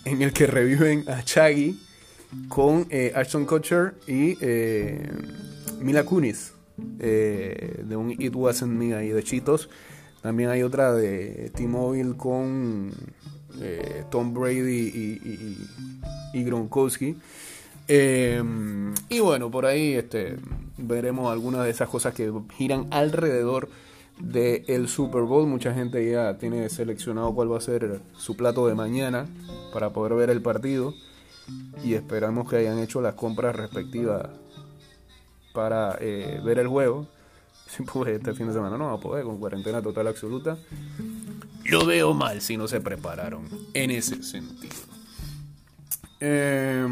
en 0.05 0.23
el 0.23 0.33
que 0.33 0.47
reviven 0.47 1.05
a 1.09 1.23
Shaggy 1.25 1.79
con 2.49 2.87
eh, 2.91 3.13
Ashton 3.15 3.45
Kutcher 3.45 3.95
y 4.07 4.37
eh, 4.41 5.11
Mila 5.81 6.05
Kunis, 6.05 6.53
eh, 6.99 7.83
de 7.85 7.97
un 7.97 8.13
It 8.13 8.35
Wasn't 8.35 8.73
Me 8.73 8.95
ahí 8.95 9.09
de 9.09 9.23
Cheetos. 9.23 9.69
También 10.23 10.51
hay 10.51 10.63
otra 10.63 10.93
de 10.93 11.51
T-Mobile 11.55 12.17
con 12.17 12.93
Tom 14.11 14.35
Brady 14.35 15.19
y 16.33 16.45
Gronkowski. 16.45 17.17
Em, 17.89 18.95
y 19.09 19.21
bueno, 19.21 19.51
por 19.51 19.67
ahí 19.67 19.95
este, 19.95 20.37
veremos 20.77 21.33
algunas 21.33 21.65
de 21.65 21.71
esas 21.71 21.89
cosas 21.89 22.15
que 22.15 22.33
giran 22.57 22.87
alrededor 22.91 23.69
del 24.19 24.89
Super 24.89 25.23
Bowl. 25.23 25.47
Mucha 25.47 25.75
gente 25.75 26.11
ya 26.11 26.39
tiene 26.39 26.69
seleccionado 26.69 27.35
cuál 27.35 27.53
va 27.53 27.59
a 27.59 27.61
ser 27.61 28.01
su 28.17 28.37
plato 28.37 28.67
de 28.67 28.75
mañana 28.75 29.27
para 29.73 29.91
poder 29.91 30.15
ver 30.15 30.31
el 30.31 30.43
partido. 30.43 30.95
Y 31.85 31.95
esperamos 31.95 32.49
que 32.51 32.57
hayan 32.57 32.79
hecho 32.79 33.01
las 33.01 33.15
compras 33.15 33.55
respectivas 33.55 34.29
para 35.53 35.97
eh, 36.01 36.41
ver 36.45 36.59
el 36.59 36.69
juego. 36.69 37.07
Pues 37.93 38.11
este 38.11 38.33
fin 38.33 38.47
de 38.47 38.53
semana 38.53 38.79
no 38.79 38.87
va 38.87 38.93
a 38.93 39.01
poder, 39.01 39.25
con 39.25 39.39
cuarentena 39.39 39.83
total 39.83 40.07
absoluta. 40.07 40.57
Lo 41.65 41.85
veo 41.85 42.15
mal 42.15 42.41
si 42.41 42.57
no 42.57 42.69
se 42.69 42.81
prepararon 42.81 43.49
en 43.75 43.91
ese 43.91 44.23
sentido. 44.23 44.73
Eh, 46.21 46.87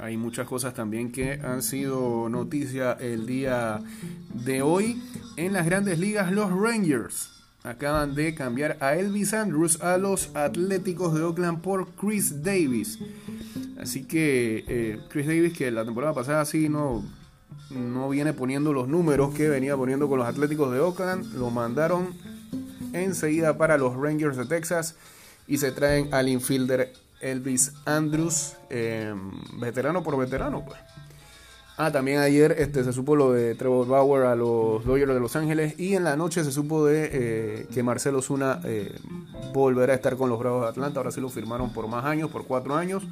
hay 0.00 0.16
muchas 0.16 0.46
cosas 0.46 0.74
también 0.74 1.12
que 1.12 1.34
han 1.34 1.62
sido 1.62 2.28
noticia 2.28 2.92
el 2.92 3.26
día 3.26 3.80
de 4.32 4.62
hoy. 4.62 5.02
En 5.36 5.52
las 5.52 5.66
grandes 5.66 5.98
ligas, 5.98 6.32
los 6.32 6.50
Rangers 6.50 7.30
acaban 7.62 8.14
de 8.14 8.34
cambiar 8.34 8.78
a 8.80 8.94
Elvis 8.94 9.34
Andrews 9.34 9.82
a 9.82 9.98
los 9.98 10.34
Atléticos 10.34 11.14
de 11.14 11.22
Oakland 11.22 11.60
por 11.60 11.88
Chris 11.90 12.42
Davis. 12.42 12.98
Así 13.78 14.04
que 14.04 14.64
eh, 14.68 15.00
Chris 15.10 15.26
Davis, 15.26 15.56
que 15.56 15.70
la 15.70 15.84
temporada 15.84 16.14
pasada 16.14 16.44
sí 16.46 16.68
no, 16.68 17.04
no 17.70 18.08
viene 18.08 18.32
poniendo 18.32 18.72
los 18.72 18.88
números 18.88 19.34
que 19.34 19.48
venía 19.48 19.76
poniendo 19.76 20.08
con 20.08 20.18
los 20.18 20.28
Atléticos 20.28 20.72
de 20.72 20.80
Oakland, 20.80 21.34
lo 21.34 21.50
mandaron 21.50 22.14
enseguida 22.94 23.58
para 23.58 23.76
los 23.76 23.94
Rangers 23.94 24.36
de 24.36 24.46
Texas 24.46 24.96
y 25.46 25.58
se 25.58 25.72
traen 25.72 26.12
al 26.14 26.28
infielder 26.28 26.92
Elvis 27.20 27.72
Andrews, 27.84 28.56
em, 28.68 29.30
veterano 29.58 30.02
por 30.02 30.16
veterano, 30.16 30.64
pues. 30.64 30.78
Ah, 31.82 31.90
también 31.90 32.18
ayer 32.18 32.56
este, 32.58 32.84
se 32.84 32.92
supo 32.92 33.16
lo 33.16 33.32
de 33.32 33.54
Trevor 33.54 33.88
Bauer 33.88 34.26
a 34.26 34.36
los 34.36 34.84
Dodgers 34.84 35.14
de 35.14 35.20
Los 35.20 35.34
Ángeles 35.34 35.80
y 35.80 35.94
en 35.94 36.04
la 36.04 36.14
noche 36.14 36.44
se 36.44 36.52
supo 36.52 36.84
de 36.84 37.08
eh, 37.10 37.66
que 37.72 37.82
Marcelo 37.82 38.20
Zuna 38.20 38.60
eh, 38.64 38.94
volverá 39.54 39.94
a 39.94 39.96
estar 39.96 40.18
con 40.18 40.28
los 40.28 40.38
Bravos 40.38 40.64
de 40.64 40.68
Atlanta. 40.68 41.00
Ahora 41.00 41.10
sí 41.10 41.22
lo 41.22 41.30
firmaron 41.30 41.72
por 41.72 41.88
más 41.88 42.04
años, 42.04 42.30
por 42.30 42.44
cuatro 42.44 42.74
años. 42.76 43.02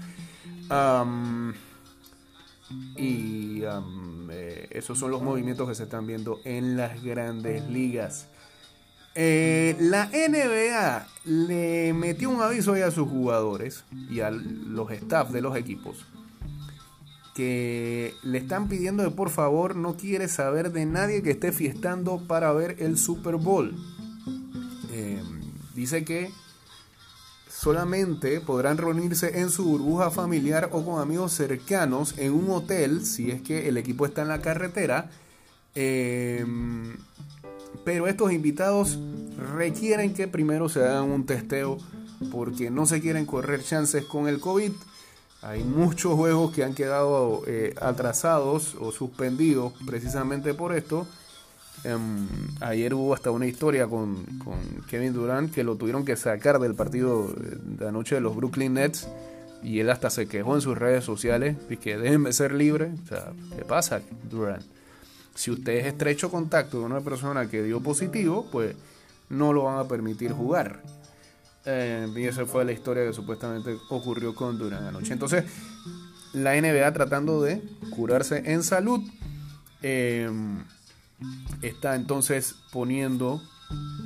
y 2.97 3.63
eh, 3.63 4.69
esos 4.71 4.99
son 4.99 5.13
los 5.13 5.23
movimientos 5.23 5.67
que 5.67 5.75
se 5.75 5.85
están 5.85 6.07
viendo 6.07 6.41
en 6.45 6.77
las 6.77 7.03
grandes 7.03 7.67
ligas. 7.71 8.29
Eh, 9.21 9.75
la 9.81 10.07
NBA 10.07 11.09
le 11.25 11.93
metió 11.93 12.31
un 12.31 12.41
aviso 12.41 12.75
a 12.75 12.91
sus 12.93 13.09
jugadores 13.09 13.83
y 14.09 14.21
a 14.21 14.31
los 14.31 14.93
staff 14.93 15.31
de 15.31 15.41
los 15.41 15.57
equipos 15.57 16.07
que 17.35 18.15
le 18.23 18.39
están 18.39 18.69
pidiendo 18.69 19.03
que 19.03 19.11
por 19.11 19.31
favor 19.31 19.75
no 19.75 19.97
quiere 19.97 20.29
saber 20.29 20.71
de 20.71 20.87
nadie 20.87 21.25
que 21.25 21.33
esté 21.33 21.51
fiestando 21.51 22.29
para 22.29 22.53
ver 22.53 22.77
el 22.79 22.97
Super 22.97 23.35
Bowl. 23.35 23.75
Eh, 24.93 25.21
dice 25.75 26.05
que 26.05 26.31
solamente 27.51 28.41
podrán 28.41 28.79
reunirse 28.79 29.41
en 29.41 29.51
su 29.51 29.65
burbuja 29.65 30.13
familiar 30.13 30.69
o 30.71 30.85
con 30.85 31.01
amigos 31.01 31.33
cercanos 31.33 32.15
en 32.19 32.35
un 32.35 32.51
hotel 32.51 33.05
si 33.05 33.33
es 33.33 33.43
que 33.43 33.69
el 33.69 33.79
equipo 33.79 34.07
está 34.07 34.23
en 34.23 34.29
la 34.29 34.41
carretera 34.41 35.11
Em, 35.81 36.97
pero 37.85 38.07
estos 38.07 38.33
invitados 38.33 38.99
requieren 39.57 40.15
que 40.15 40.29
primero 40.29 40.69
se 40.69 40.85
hagan 40.85 41.11
un 41.11 41.27
testeo 41.27 41.79
porque 42.31 42.71
no 42.71 42.87
se 42.87 43.01
quieren 43.01 43.27
correr 43.27 43.63
chances 43.63 44.05
con 44.05 44.29
el 44.29 44.41
COVID. 44.41 44.73
Hay 45.43 45.63
muchos 45.63 46.15
juegos 46.15 46.53
que 46.53 46.65
han 46.65 46.75
quedado 46.75 47.43
eh, 47.47 47.75
atrasados 47.81 48.75
o 48.81 48.91
suspendidos 48.91 49.73
precisamente 49.87 50.53
por 50.53 50.75
esto. 50.75 51.07
Em, 51.85 52.27
ayer 52.61 52.93
hubo 52.93 53.15
hasta 53.15 53.31
una 53.31 53.47
historia 53.47 53.87
con, 53.87 54.27
Kevin 54.89 55.13
Durant 55.13 55.55
que 55.55 55.63
lo 55.63 55.77
tuvieron 55.77 56.05
que 56.05 56.17
sacar 56.17 56.59
del 56.59 56.75
partido 56.75 57.33
de 57.37 57.87
anoche 57.87 58.17
de 58.17 58.21
los 58.21 58.35
Brooklyn 58.35 58.75
Nets 58.75 59.09
y 59.63 59.79
él 59.79 59.91
hasta 59.91 60.11
se 60.11 60.27
quejó 60.27 60.57
en 60.57 60.61
sus 60.61 60.77
redes 60.77 61.05
sociales 61.05 61.57
y 61.71 61.77
que 61.77 61.97
déjenme 61.97 62.33
ser 62.33 62.53
libre. 62.53 62.91
O 63.05 63.07
sea, 63.07 63.33
¿qué 63.57 63.65
pasa, 63.65 64.01
Durant? 64.29 64.65
Si 65.39 65.53
usted 65.53 65.75
es 65.75 65.87
estrecho 65.87 66.33
contacto 66.33 66.81
de 66.81 66.85
una 66.85 67.01
persona 67.01 67.49
que 67.49 67.63
dio 67.63 67.81
positivo, 67.81 68.49
pues 68.51 68.75
no 69.29 69.53
lo 69.53 69.63
van 69.63 69.79
a 69.79 69.87
permitir 69.87 70.33
jugar. 70.33 70.83
Eh, 71.65 72.09
y 72.17 72.25
esa 72.25 72.45
fue 72.45 72.65
la 72.65 72.73
historia 72.73 73.05
que 73.05 73.13
supuestamente 73.13 73.77
ocurrió 73.89 74.35
con 74.35 74.59
Durant 74.59 74.89
anoche. 74.89 75.13
Entonces, 75.13 75.45
la 76.33 76.61
NBA 76.61 76.93
tratando 76.93 77.41
de 77.41 77.63
curarse 77.91 78.51
en 78.53 78.65
salud. 78.65 79.01
Eh, 79.81 80.29
está 81.63 81.95
entonces 81.95 82.57
poniendo 82.73 83.41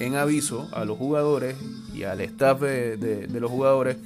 en 0.01 0.17
aviso 0.17 0.69
a 0.75 0.85
los 0.85 0.99
jugadores 0.99 1.57
y 1.95 2.03
al 2.03 2.21
staff 2.21 2.61
de, 2.61 3.27
los 3.33 3.51
jugadores 3.51 3.97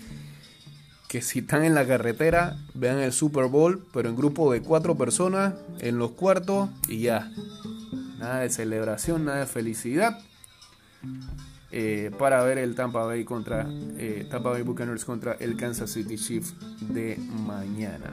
que 1.08 1.22
si 1.22 1.40
están 1.40 1.64
en 1.64 1.74
la 1.74 1.86
carretera 1.86 2.56
vean 2.74 2.98
el 2.98 3.12
Super 3.12 3.46
Bowl, 3.46 3.84
pero 3.92 4.08
en 4.08 4.16
grupo 4.16 4.52
de 4.52 4.62
cuatro 4.62 4.96
personas, 4.96 5.54
en 5.80 5.98
los 5.98 6.12
cuartos 6.12 6.68
y 6.88 7.00
ya. 7.00 7.30
Nada 8.18 8.40
de 8.40 8.50
celebración, 8.50 9.24
nada 9.24 9.40
de 9.40 9.46
felicidad. 9.46 10.18
Eh, 11.70 12.10
para 12.18 12.42
ver 12.42 12.58
el 12.58 12.74
Tampa 12.74 13.04
Bay 13.04 13.24
contra 13.24 13.66
eh, 13.98 14.26
Tampa 14.30 14.50
Bay 14.50 14.62
Buccaneers 14.62 15.04
contra 15.04 15.34
el 15.34 15.56
Kansas 15.56 15.90
City 15.90 16.16
Chiefs 16.16 16.54
de 16.80 17.18
mañana 17.18 18.12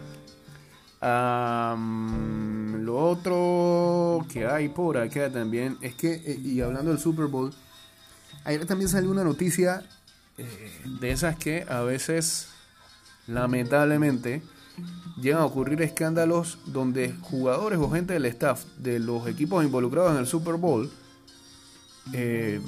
lo 2.80 2.98
otro 2.98 4.26
que 4.32 4.46
hay 4.46 4.70
por 4.70 4.98
acá 4.98 5.30
también 5.30 5.78
es 5.82 5.96
que, 5.96 6.14
eh, 6.14 6.40
y 6.42 6.62
hablando 6.62 6.92
del 6.92 7.00
Super 7.00 7.26
Bowl, 7.26 7.54
ayer 8.46 8.66
también 8.66 8.90
salió 8.90 9.12
una 9.12 9.24
noticia 9.24 9.84
de 11.00 11.12
esas 11.12 11.36
que 11.36 11.66
a 11.68 11.82
veces, 11.82 12.48
lamentablemente, 13.28 14.42
llegan 15.22 15.42
a 15.42 15.46
ocurrir 15.46 15.82
escándalos 15.82 16.60
donde 16.66 17.14
jugadores 17.22 17.80
o 17.80 17.90
gente 17.90 18.14
del 18.14 18.26
staff 18.26 18.66
de 18.78 19.00
los 19.00 19.28
equipos 19.28 19.64
involucrados 19.64 20.12
en 20.14 20.18
el 20.18 20.28
Super 20.28 20.56
Bowl 20.56 20.92
eh, 22.12 22.60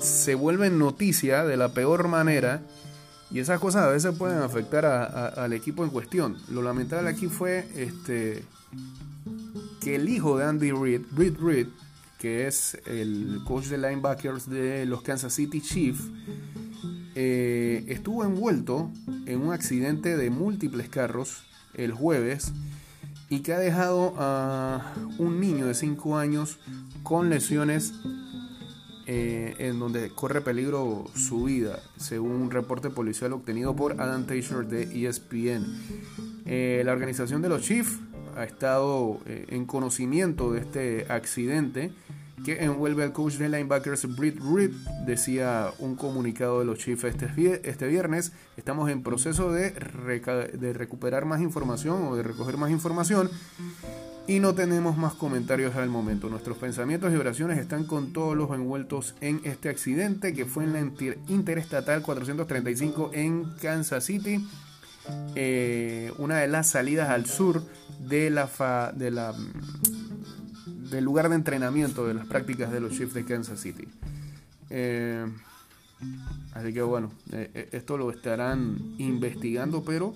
se 0.00 0.34
vuelven 0.34 0.78
noticia 0.78 1.44
de 1.44 1.56
la 1.56 1.72
peor 1.72 2.08
manera 2.08 2.62
y 3.30 3.40
esas 3.40 3.60
cosas 3.60 3.84
a 3.84 3.88
veces 3.88 4.16
pueden 4.16 4.38
afectar 4.38 4.86
al 4.86 5.52
equipo 5.52 5.84
en 5.84 5.90
cuestión. 5.90 6.38
Lo 6.48 6.62
lamentable 6.62 7.10
aquí 7.10 7.26
fue 7.26 7.68
este, 7.76 8.42
que 9.80 9.96
el 9.96 10.08
hijo 10.08 10.38
de 10.38 10.46
Andy 10.46 10.72
Reid, 10.72 11.02
Reid 11.14 11.36
Reid, 11.38 11.66
que 12.18 12.46
es 12.46 12.78
el 12.86 13.40
coach 13.46 13.66
de 13.66 13.78
linebackers 13.78 14.48
de 14.48 14.86
los 14.86 15.02
Kansas 15.02 15.34
City 15.34 15.60
Chiefs, 15.60 16.04
eh, 17.20 17.84
estuvo 17.88 18.22
envuelto 18.22 18.92
en 19.26 19.40
un 19.40 19.52
accidente 19.52 20.16
de 20.16 20.30
múltiples 20.30 20.88
carros 20.88 21.42
el 21.74 21.90
jueves 21.90 22.52
y 23.28 23.40
que 23.40 23.52
ha 23.52 23.58
dejado 23.58 24.14
a 24.18 24.94
un 25.18 25.40
niño 25.40 25.66
de 25.66 25.74
5 25.74 26.16
años 26.16 26.60
con 27.02 27.28
lesiones 27.28 27.92
eh, 29.08 29.56
en 29.58 29.80
donde 29.80 30.10
corre 30.10 30.42
peligro 30.42 31.06
su 31.16 31.42
vida, 31.42 31.80
según 31.96 32.30
un 32.30 32.50
reporte 32.52 32.88
policial 32.88 33.32
obtenido 33.32 33.74
por 33.74 34.00
Adam 34.00 34.24
Taylor 34.24 34.68
de 34.68 34.84
ESPN. 34.84 35.66
Eh, 36.46 36.82
la 36.84 36.92
organización 36.92 37.42
de 37.42 37.48
los 37.48 37.62
Chiefs 37.62 37.98
ha 38.36 38.44
estado 38.44 39.18
en 39.26 39.66
conocimiento 39.66 40.52
de 40.52 40.60
este 40.60 41.06
accidente 41.12 41.90
que 42.44 42.64
envuelve 42.64 43.02
al 43.02 43.12
coach 43.12 43.34
de 43.34 43.48
linebackers 43.48 44.16
Britt 44.16 44.38
Reed, 44.40 44.70
decía 45.06 45.70
un 45.78 45.96
comunicado 45.96 46.60
de 46.60 46.64
los 46.64 46.78
Chiefs 46.78 47.04
este, 47.04 47.60
este 47.68 47.86
viernes. 47.86 48.32
Estamos 48.56 48.90
en 48.90 49.02
proceso 49.02 49.52
de, 49.52 49.70
de 49.70 50.72
recuperar 50.72 51.24
más 51.24 51.40
información 51.40 52.04
o 52.08 52.16
de 52.16 52.22
recoger 52.22 52.56
más 52.56 52.70
información 52.70 53.30
y 54.28 54.40
no 54.40 54.54
tenemos 54.54 54.98
más 54.98 55.14
comentarios 55.14 55.74
al 55.76 55.88
momento. 55.88 56.28
Nuestros 56.28 56.58
pensamientos 56.58 57.12
y 57.12 57.16
oraciones 57.16 57.58
están 57.58 57.84
con 57.84 58.12
todos 58.12 58.36
los 58.36 58.50
envueltos 58.50 59.14
en 59.22 59.40
este 59.44 59.70
accidente 59.70 60.34
que 60.34 60.44
fue 60.44 60.64
en 60.64 60.72
la 60.74 60.80
Interestatal 61.28 62.02
435 62.02 63.10
en 63.14 63.44
Kansas 63.60 64.04
City. 64.04 64.46
Eh, 65.34 66.12
una 66.18 66.40
de 66.40 66.48
las 66.48 66.68
salidas 66.68 67.08
al 67.08 67.24
sur 67.24 67.62
de 68.00 68.28
la, 68.28 68.92
de 68.94 69.10
la 69.10 69.34
del 70.90 71.04
lugar 71.04 71.28
de 71.28 71.36
entrenamiento 71.36 72.06
de 72.06 72.14
las 72.14 72.26
prácticas 72.26 72.72
de 72.72 72.80
los 72.80 72.92
Chiefs 72.92 73.14
de 73.14 73.24
Kansas 73.24 73.60
City. 73.60 73.88
Eh, 74.70 75.26
así 76.54 76.72
que 76.72 76.82
bueno, 76.82 77.10
eh, 77.32 77.68
esto 77.72 77.96
lo 77.96 78.10
estarán 78.10 78.94
investigando, 78.98 79.82
pero 79.82 80.14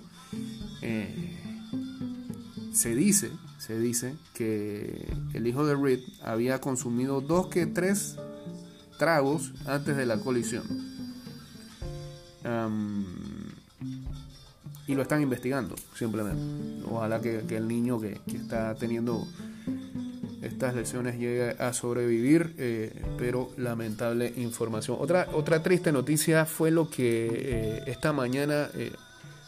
se 2.73 2.95
dice 2.95 3.31
se 3.65 3.79
dice 3.79 4.15
que 4.33 5.15
el 5.33 5.47
hijo 5.47 5.65
de 5.65 5.75
Reed 5.77 6.01
había 6.21 6.59
consumido 6.59 7.21
dos 7.21 7.47
que 7.47 7.65
tres 7.65 8.17
tragos 8.99 9.53
antes 9.65 9.95
de 9.95 10.05
la 10.05 10.17
colisión. 10.17 10.63
y 14.85 14.95
lo 14.95 15.01
están 15.01 15.21
investigando, 15.21 15.75
simplemente. 15.95 16.43
Ojalá 16.85 17.21
que, 17.21 17.39
el 17.55 17.69
niño 17.69 18.01
que, 18.01 18.19
está 18.27 18.75
teniendo 18.75 19.25
estas 20.43 20.75
lesiones 20.75 21.17
llegue 21.17 21.55
a 21.59 21.73
sobrevivir, 21.73 22.53
eh, 22.57 22.91
pero 23.17 23.51
lamentable 23.57 24.33
información. 24.37 24.97
Otra, 24.99 25.27
otra 25.33 25.63
triste 25.63 25.91
noticia 25.91 26.45
fue 26.45 26.71
lo 26.71 26.89
que 26.89 27.29
eh, 27.31 27.83
esta 27.87 28.13
mañana 28.13 28.69
eh, 28.75 28.91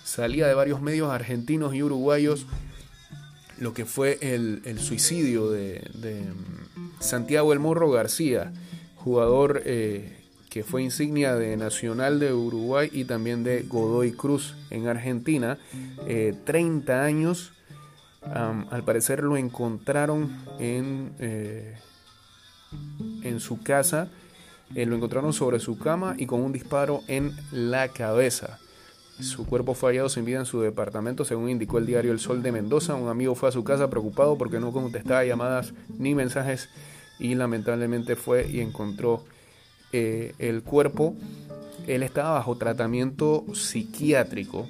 salía 0.04 0.48
de 0.48 0.54
varios 0.54 0.82
medios 0.82 1.12
argentinos 1.12 1.76
y 1.76 1.84
uruguayos 1.84 2.46
lo 3.60 3.74
que 3.74 3.86
fue 3.86 4.18
el, 4.22 4.80
suicidio 4.80 5.50
de, 5.50 5.82
mm, 5.94 7.02
Santiago 7.02 7.54
El 7.54 7.60
Morro 7.60 7.90
García, 7.90 8.52
jugador 8.96 9.62
eh, 9.66 10.18
que 10.50 10.64
fue 10.64 10.84
insignia 10.84 11.36
de 11.36 11.58
Nacional 11.58 12.20
de 12.20 12.34
Uruguay 12.34 12.90
y 12.92 13.06
también 13.06 13.44
de 13.44 13.64
Godoy 13.64 14.12
Cruz 14.12 14.56
en 14.70 14.88
Argentina, 14.88 15.58
30 16.46 17.10
eh, 17.10 17.14
al 18.34 18.84
parecer 18.84 19.24
lo 19.24 19.38
encontraron 19.38 20.36
en, 20.60 21.14
eh, 21.20 21.78
en 23.24 23.40
su 23.40 23.62
casa, 23.62 24.10
lo 24.74 24.96
encontraron 24.96 25.32
sobre 25.34 25.60
su 25.60 25.78
cama 25.78 26.16
y 26.18 26.26
con 26.26 26.42
un 26.42 26.52
disparo 26.52 27.02
en 27.08 27.32
la 27.52 27.88
cabeza. 27.90 28.60
Su 29.20 29.46
cuerpo 29.46 29.76
fue 29.76 29.92
hallado 29.92 30.10
sin 30.10 30.26
vida 30.26 30.40
en 30.40 30.46
su 30.46 30.60
departamento, 30.60 31.24
según 31.24 31.50
indicó 31.50 31.78
el 31.78 31.86
diario 31.86 32.12
El 32.12 32.20
Sol 32.20 32.44
de 32.44 32.52
Mendoza. 32.52 32.96
Un 32.96 33.08
amigo 33.08 33.34
fue 33.34 33.48
a 33.48 33.52
su 33.52 33.64
casa 33.64 33.90
preocupado 33.90 34.38
porque 34.38 34.60
no 34.60 34.74
contestaba 34.74 35.24
llamadas 35.24 35.74
ni 35.98 36.14
mensajes 36.14 36.70
y 37.18 37.36
lamentablemente 37.36 38.18
fue 38.18 38.46
y 38.50 38.60
encontró 38.60 39.24
eh, 39.94 40.34
el 40.38 40.64
cuerpo. 40.64 41.16
Él 41.88 42.04
estaba 42.04 42.32
bajo 42.32 42.58
tratamiento 42.58 43.46
psiquiátrico 43.54 44.68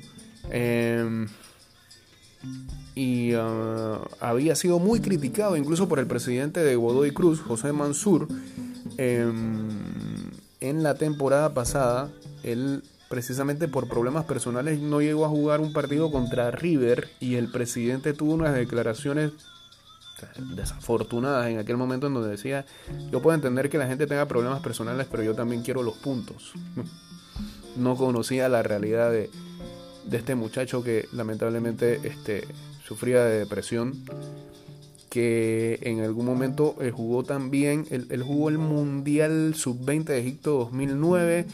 em, 0.51 1.27
y 2.95 3.33
ah, 3.33 3.99
había 4.21 4.55
sido 4.55 4.79
muy 4.79 5.01
criticado 5.01 5.57
incluso 5.57 5.87
por 5.87 5.99
el 5.99 6.07
presidente 6.07 6.63
de 6.63 6.75
Godoy 6.75 7.11
Cruz, 7.11 7.41
José 7.41 7.73
Mansur. 7.73 8.27
Em, 8.97 9.67
en 10.61 10.83
la 10.83 10.95
temporada 10.95 11.53
pasada, 11.53 12.09
él 12.43 12.81
precisamente 13.09 13.67
por 13.67 13.87
problemas 13.87 14.25
personales 14.25 14.79
no 14.79 15.01
llegó 15.01 15.25
a 15.25 15.29
jugar 15.29 15.59
un 15.59 15.73
partido 15.73 16.09
contra 16.11 16.51
River 16.51 17.09
y 17.19 17.35
el 17.35 17.51
presidente 17.51 18.13
tuvo 18.13 18.33
unas 18.33 18.55
declaraciones 18.55 19.31
desafortunadas 20.55 21.47
en 21.47 21.59
aquel 21.59 21.77
momento 21.77 22.07
en 22.07 22.13
donde 22.13 22.29
decía, 22.29 22.65
yo 23.11 23.21
puedo 23.21 23.35
entender 23.35 23.69
que 23.69 23.77
la 23.77 23.87
gente 23.87 24.07
tenga 24.07 24.25
problemas 24.27 24.61
personales, 24.61 25.07
pero 25.11 25.23
yo 25.23 25.35
también 25.35 25.61
quiero 25.61 25.83
los 25.83 25.95
puntos. 25.95 26.53
No 27.75 27.97
conocía 27.97 28.47
la 28.47 28.63
realidad 28.63 29.11
de, 29.11 29.29
este 30.11 30.35
muchacho 30.35 30.83
que 30.83 31.07
lamentablemente 31.11 31.99
este, 32.03 32.47
sufría 32.85 33.23
de 33.23 33.39
depresión, 33.39 33.93
que 35.09 35.79
en 35.81 36.01
algún 36.01 36.25
momento 36.25 36.75
eh, 36.81 36.91
jugó 36.91 37.23
también, 37.23 37.85
él 37.89 38.23
jugó 38.23 38.49
el 38.49 38.57
Mundial 38.57 39.53
Sub-20 39.55 40.03
de 40.05 40.19
Egipto 40.19 40.51
2009, 40.51 41.45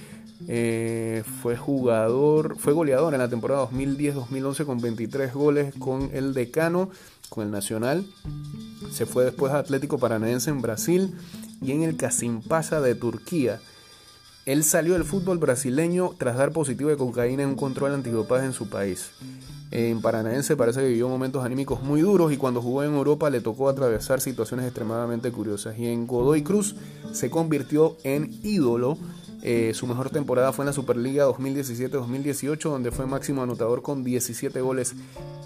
eh, 0.48 1.24
fue 1.42 1.56
jugador, 1.56 2.58
fue 2.58 2.74
goleador 2.74 3.14
en 3.14 3.20
la 3.20 3.30
temporada 3.30 3.70
2010-2011 3.70 4.66
con 4.66 4.82
23 4.82 5.34
goles 5.34 5.74
con 5.78 6.10
el 6.14 6.34
Decano, 6.34 6.90
con 7.30 7.46
el 7.46 7.52
Nacional. 7.52 8.06
Se 8.92 9.06
fue 9.06 9.26
después 9.26 9.54
a 9.54 9.60
Atlético 9.60 10.00
Paranaense 10.00 10.50
en 10.50 10.62
Brasil 10.62 11.14
y 11.62 11.72
en 11.72 11.84
el 11.84 11.96
Kasimpasa 11.96 12.82
de 12.82 12.96
Turquía. 12.96 13.60
Él 14.52 14.66
salió 14.66 14.96
del 14.96 15.06
fútbol 15.06 15.38
brasileño 15.38 16.14
tras 16.18 16.36
dar 16.36 16.52
positivo 16.52 16.90
de 16.90 16.98
cocaína 16.98 17.44
en 17.44 17.50
un 17.50 17.56
control 17.56 17.94
antidopaje 17.94 18.46
en 18.46 18.52
su 18.52 18.68
país. 18.68 19.12
En 19.72 20.02
Paranaense 20.02 20.58
parece 20.58 20.82
que 20.82 20.90
vivió 20.90 21.08
momentos 21.08 21.46
anímicos 21.46 21.82
muy 21.82 22.02
duros 22.02 22.34
y 22.34 22.36
cuando 22.36 22.62
jugó 22.62 22.84
en 22.84 22.94
Europa 22.94 23.30
le 23.30 23.40
tocó 23.40 23.70
atravesar 23.70 24.20
situaciones 24.20 24.66
extremadamente 24.66 25.32
curiosas. 25.32 25.80
Y 25.80 25.88
en 25.88 26.06
Godoy 26.06 26.44
Cruz 26.44 26.76
se 27.14 27.30
convirtió 27.30 27.96
en 28.04 28.30
ídolo. 28.44 28.98
Eh, 29.42 29.72
su 29.74 29.88
mejor 29.88 30.10
temporada 30.10 30.52
fue 30.52 30.64
en 30.64 30.68
la 30.68 30.74
Superliga 30.74 31.26
2017-2018, 31.28 32.60
donde 32.60 32.92
fue 32.92 33.06
máximo 33.06 33.44
anotador 33.44 33.82
con 33.82 34.04
17 34.04 34.60
goles 34.60 34.96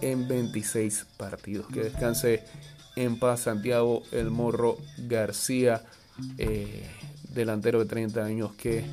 en 0.02 0.28
26 0.28 1.06
partidos. 1.16 1.68
Que 1.68 1.84
descanse 1.84 2.44
en 2.96 3.20
paz 3.20 3.42
Santiago 3.42 4.02
El 4.12 4.32
Morro 4.32 4.78
García, 4.98 5.84
eh, 6.40 6.90
delantero 7.36 7.80
de 7.80 7.86
30 7.86 8.24
años 8.24 8.54
que 8.54 8.86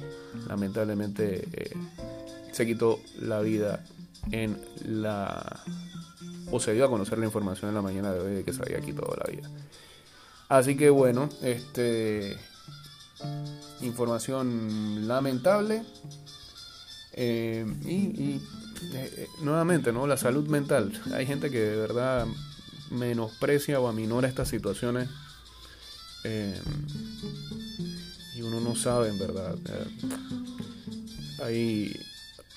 lamentablemente 0.48 1.48
eh, 1.52 1.70
se 2.52 2.66
quitó 2.66 3.00
la 3.20 3.40
vida 3.40 3.82
en 4.30 4.58
la... 4.84 5.60
o 6.50 6.60
se 6.60 6.74
dio 6.74 6.84
a 6.84 6.90
conocer 6.90 7.18
la 7.18 7.24
información 7.24 7.70
en 7.70 7.74
la 7.74 7.82
mañana 7.82 8.12
de 8.12 8.20
hoy 8.20 8.34
de 8.34 8.44
que 8.44 8.52
se 8.52 8.62
había 8.62 8.80
quitado 8.80 9.16
la 9.16 9.30
vida. 9.30 9.48
Así 10.48 10.76
que 10.76 10.90
bueno, 10.90 11.28
este... 11.42 12.36
Información 13.80 15.06
lamentable. 15.06 15.84
Eh, 17.14 17.64
y, 17.84 18.40
eh, 18.94 19.28
nuevamente, 19.40 19.92
¿no? 19.92 20.06
La 20.06 20.16
salud 20.16 20.48
mental. 20.48 20.92
Hay 21.14 21.26
gente 21.26 21.50
que 21.50 21.58
de 21.58 21.76
verdad 21.76 22.26
menosprecia 22.90 23.80
o 23.80 23.88
aminora 23.88 24.28
estas 24.28 24.48
situaciones. 24.48 25.08
Eh, 26.24 26.60
uno 28.52 28.60
no 28.68 28.76
sabe, 28.76 29.08
en 29.08 29.18
verdad. 29.18 29.56
Hay 31.42 31.92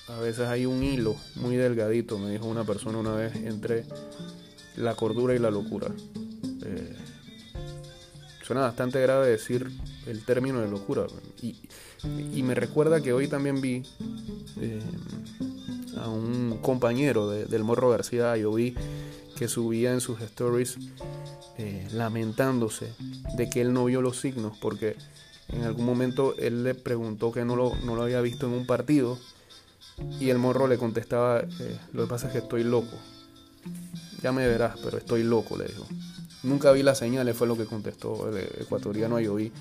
a 0.08 0.20
veces 0.20 0.48
hay 0.48 0.66
un 0.66 0.84
hilo 0.84 1.16
muy 1.36 1.56
delgadito, 1.56 2.20
me 2.20 2.30
dijo 2.30 2.46
una 2.46 2.64
persona 2.64 3.00
una 3.00 3.16
vez, 3.16 3.36
entre 3.36 3.86
la 4.78 4.96
cordura 4.96 5.34
y 5.34 5.40
la 5.40 5.50
locura. 5.50 5.88
Eh, 6.64 6.96
suena 8.44 8.62
bastante 8.62 9.02
grave 9.02 9.28
decir 9.28 9.72
el 10.06 10.24
término 10.24 10.62
de 10.62 10.70
locura. 10.70 11.08
Y, 11.42 11.56
me 12.44 12.54
recuerda 12.54 13.02
que 13.02 13.14
hoy 13.14 13.28
también 13.28 13.62
vi 13.62 13.82
eh, 14.62 14.80
a 15.98 16.08
un 16.10 16.60
compañero 16.62 17.28
del 17.30 17.64
Morro 17.64 17.90
García, 17.90 18.38
yo 18.38 18.54
vi 18.54 18.76
que 19.36 19.48
subía 19.48 19.92
en 19.92 20.02
sus 20.02 20.22
stories 20.22 20.78
eh, 21.58 21.88
lamentándose 21.94 22.94
de 23.36 23.50
que 23.50 23.62
él 23.62 23.74
no 23.74 23.86
vio 23.86 24.04
los 24.04 24.20
signos, 24.20 24.56
porque 24.60 24.96
en 25.50 25.64
algún 25.64 25.86
momento 25.86 26.36
él 26.38 26.64
le 26.64 26.76
preguntó 26.76 27.32
que 27.32 27.46
no 27.46 27.56
lo, 27.56 27.76
no 27.84 27.96
lo 27.96 28.04
había 28.04 28.22
visto 28.22 28.48
en 28.48 28.54
un 28.54 28.66
partido 28.66 29.18
y 30.20 30.30
el 30.30 30.38
morro 30.38 30.68
le 30.68 30.78
contestaba, 30.78 31.42
eh, 31.42 31.80
lo 31.94 32.04
que 32.04 32.10
pasa 32.10 32.28
es 32.28 32.34
que 32.34 32.40
estoy 32.40 32.64
loco. 32.64 32.98
Ya 34.22 34.32
me 34.32 34.48
verás, 34.48 34.78
pero 34.84 34.98
estoy 34.98 35.24
loco, 35.24 35.58
le 35.58 35.66
dijo. 35.66 35.86
Nunca 36.44 36.72
vi 36.72 36.84
las 36.84 36.98
señales, 36.98 37.36
fue 37.36 37.48
lo 37.48 37.58
que 37.58 37.66
contestó 37.66 38.30
el 38.30 38.38
ecuatoriano 38.62 39.18
vi 39.18 39.52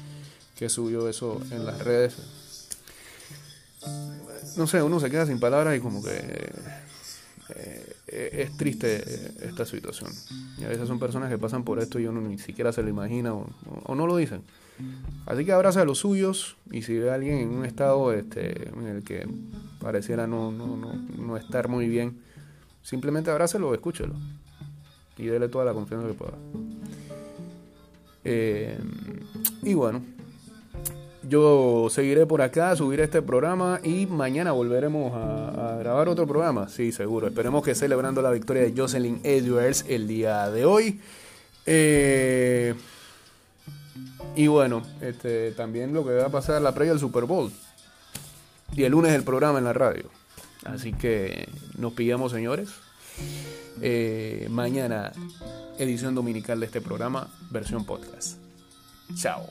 que 0.57 0.69
subió 0.69 1.09
eso 1.09 1.41
en 1.51 1.65
las 1.65 1.79
redes. 1.83 2.17
No 4.57 4.67
sé, 4.67 4.83
uno 4.83 5.01
se 5.01 5.11
queda 5.11 5.27
sin 5.27 5.41
palabras 5.41 5.77
y 5.77 5.81
como 5.81 6.03
que 6.03 6.51
eh, 7.57 7.97
es 8.07 8.57
triste 8.57 9.03
esta 9.43 9.67
situación. 9.67 10.11
Y 10.59 10.65
a 10.65 10.69
veces 10.69 10.89
son 10.89 10.99
personas 10.99 11.31
que 11.31 11.39
pasan 11.39 11.65
por 11.65 11.79
esto 11.79 11.99
y 11.99 12.07
uno 12.07 12.21
ni 12.21 12.39
siquiera 12.39 12.73
se 12.73 12.83
lo 12.83 12.89
imagina 12.89 13.35
o 13.35 13.95
no 13.95 14.07
lo 14.07 14.17
dicen. 14.17 14.43
Así 15.27 15.45
que 15.45 15.53
abraza 15.53 15.83
a 15.83 15.85
los 15.85 15.99
suyos 15.99 16.57
y 16.71 16.83
si 16.83 16.99
ve 16.99 17.11
a 17.11 17.15
alguien 17.15 17.39
en 17.39 17.49
un 17.51 17.65
estado 17.65 18.13
este, 18.13 18.69
en 18.69 18.87
el 18.87 19.05
que 19.05 19.27
pareciera 19.81 20.27
no, 20.27 20.51
no, 20.51 20.77
no, 20.77 20.95
no 21.17 21.37
estar 21.37 21.69
muy 21.69 21.89
bien, 21.89 22.19
simplemente 22.83 23.31
abrácelo 23.31 23.69
o 23.69 23.75
escúchelo 23.75 24.15
y 25.17 25.27
dele 25.27 25.49
toda 25.49 25.65
la 25.65 25.73
confianza 25.73 26.09
que 26.09 26.15
pueda. 26.15 26.35
Eh, 28.25 28.79
y 29.63 29.75
bueno, 29.75 30.03
yo 31.29 31.89
seguiré 31.91 32.27
por 32.27 32.43
acá, 32.43 32.75
subiré 32.77 33.05
este 33.05 33.23
programa 33.23 33.81
y 33.83 34.07
mañana 34.07 34.53
volveremos 34.53 35.13
a, 35.15 35.77
grabar 35.79 36.09
otro 36.09 36.27
programa. 36.27 36.69
Sí, 36.69 36.93
seguro. 36.93 37.29
Esperemos 37.29 37.63
que 37.65 37.75
celebrando 37.75 38.23
la 38.23 38.31
victoria 38.31 38.63
de 38.63 38.75
Jocelyn 38.77 39.21
Edwards 39.23 39.85
el 39.89 40.09
día 40.09 40.51
de 40.51 40.65
hoy. 40.65 41.01
Eh, 41.67 42.75
y 44.37 44.47
bueno, 44.47 44.83
este, 45.01 45.53
también 45.53 45.93
lo 45.93 46.05
que 46.05 46.13
va 46.15 46.27
a 46.27 46.31
pasar 46.31 46.61
la 46.63 46.75
previa 46.75 46.93
del 46.93 47.01
Super 47.01 47.25
Bowl. 47.25 47.53
Y 48.73 48.83
el 48.85 48.93
lunes 48.93 49.13
el 49.13 49.23
programa 49.23 49.59
en 49.59 49.65
la 49.65 49.73
radio. 49.73 50.11
Así 50.65 50.93
que 50.93 51.49
nos 51.77 51.93
pillamos, 51.93 52.33
señores. 52.33 52.71
Eh, 53.81 54.47
mañana, 54.51 55.13
edición 55.79 56.15
dominical 56.15 56.61
de 56.61 56.67
este 56.67 56.81
programa, 56.81 57.29
versión 57.51 57.85
podcast. 57.85 58.39
Chao. 59.15 59.49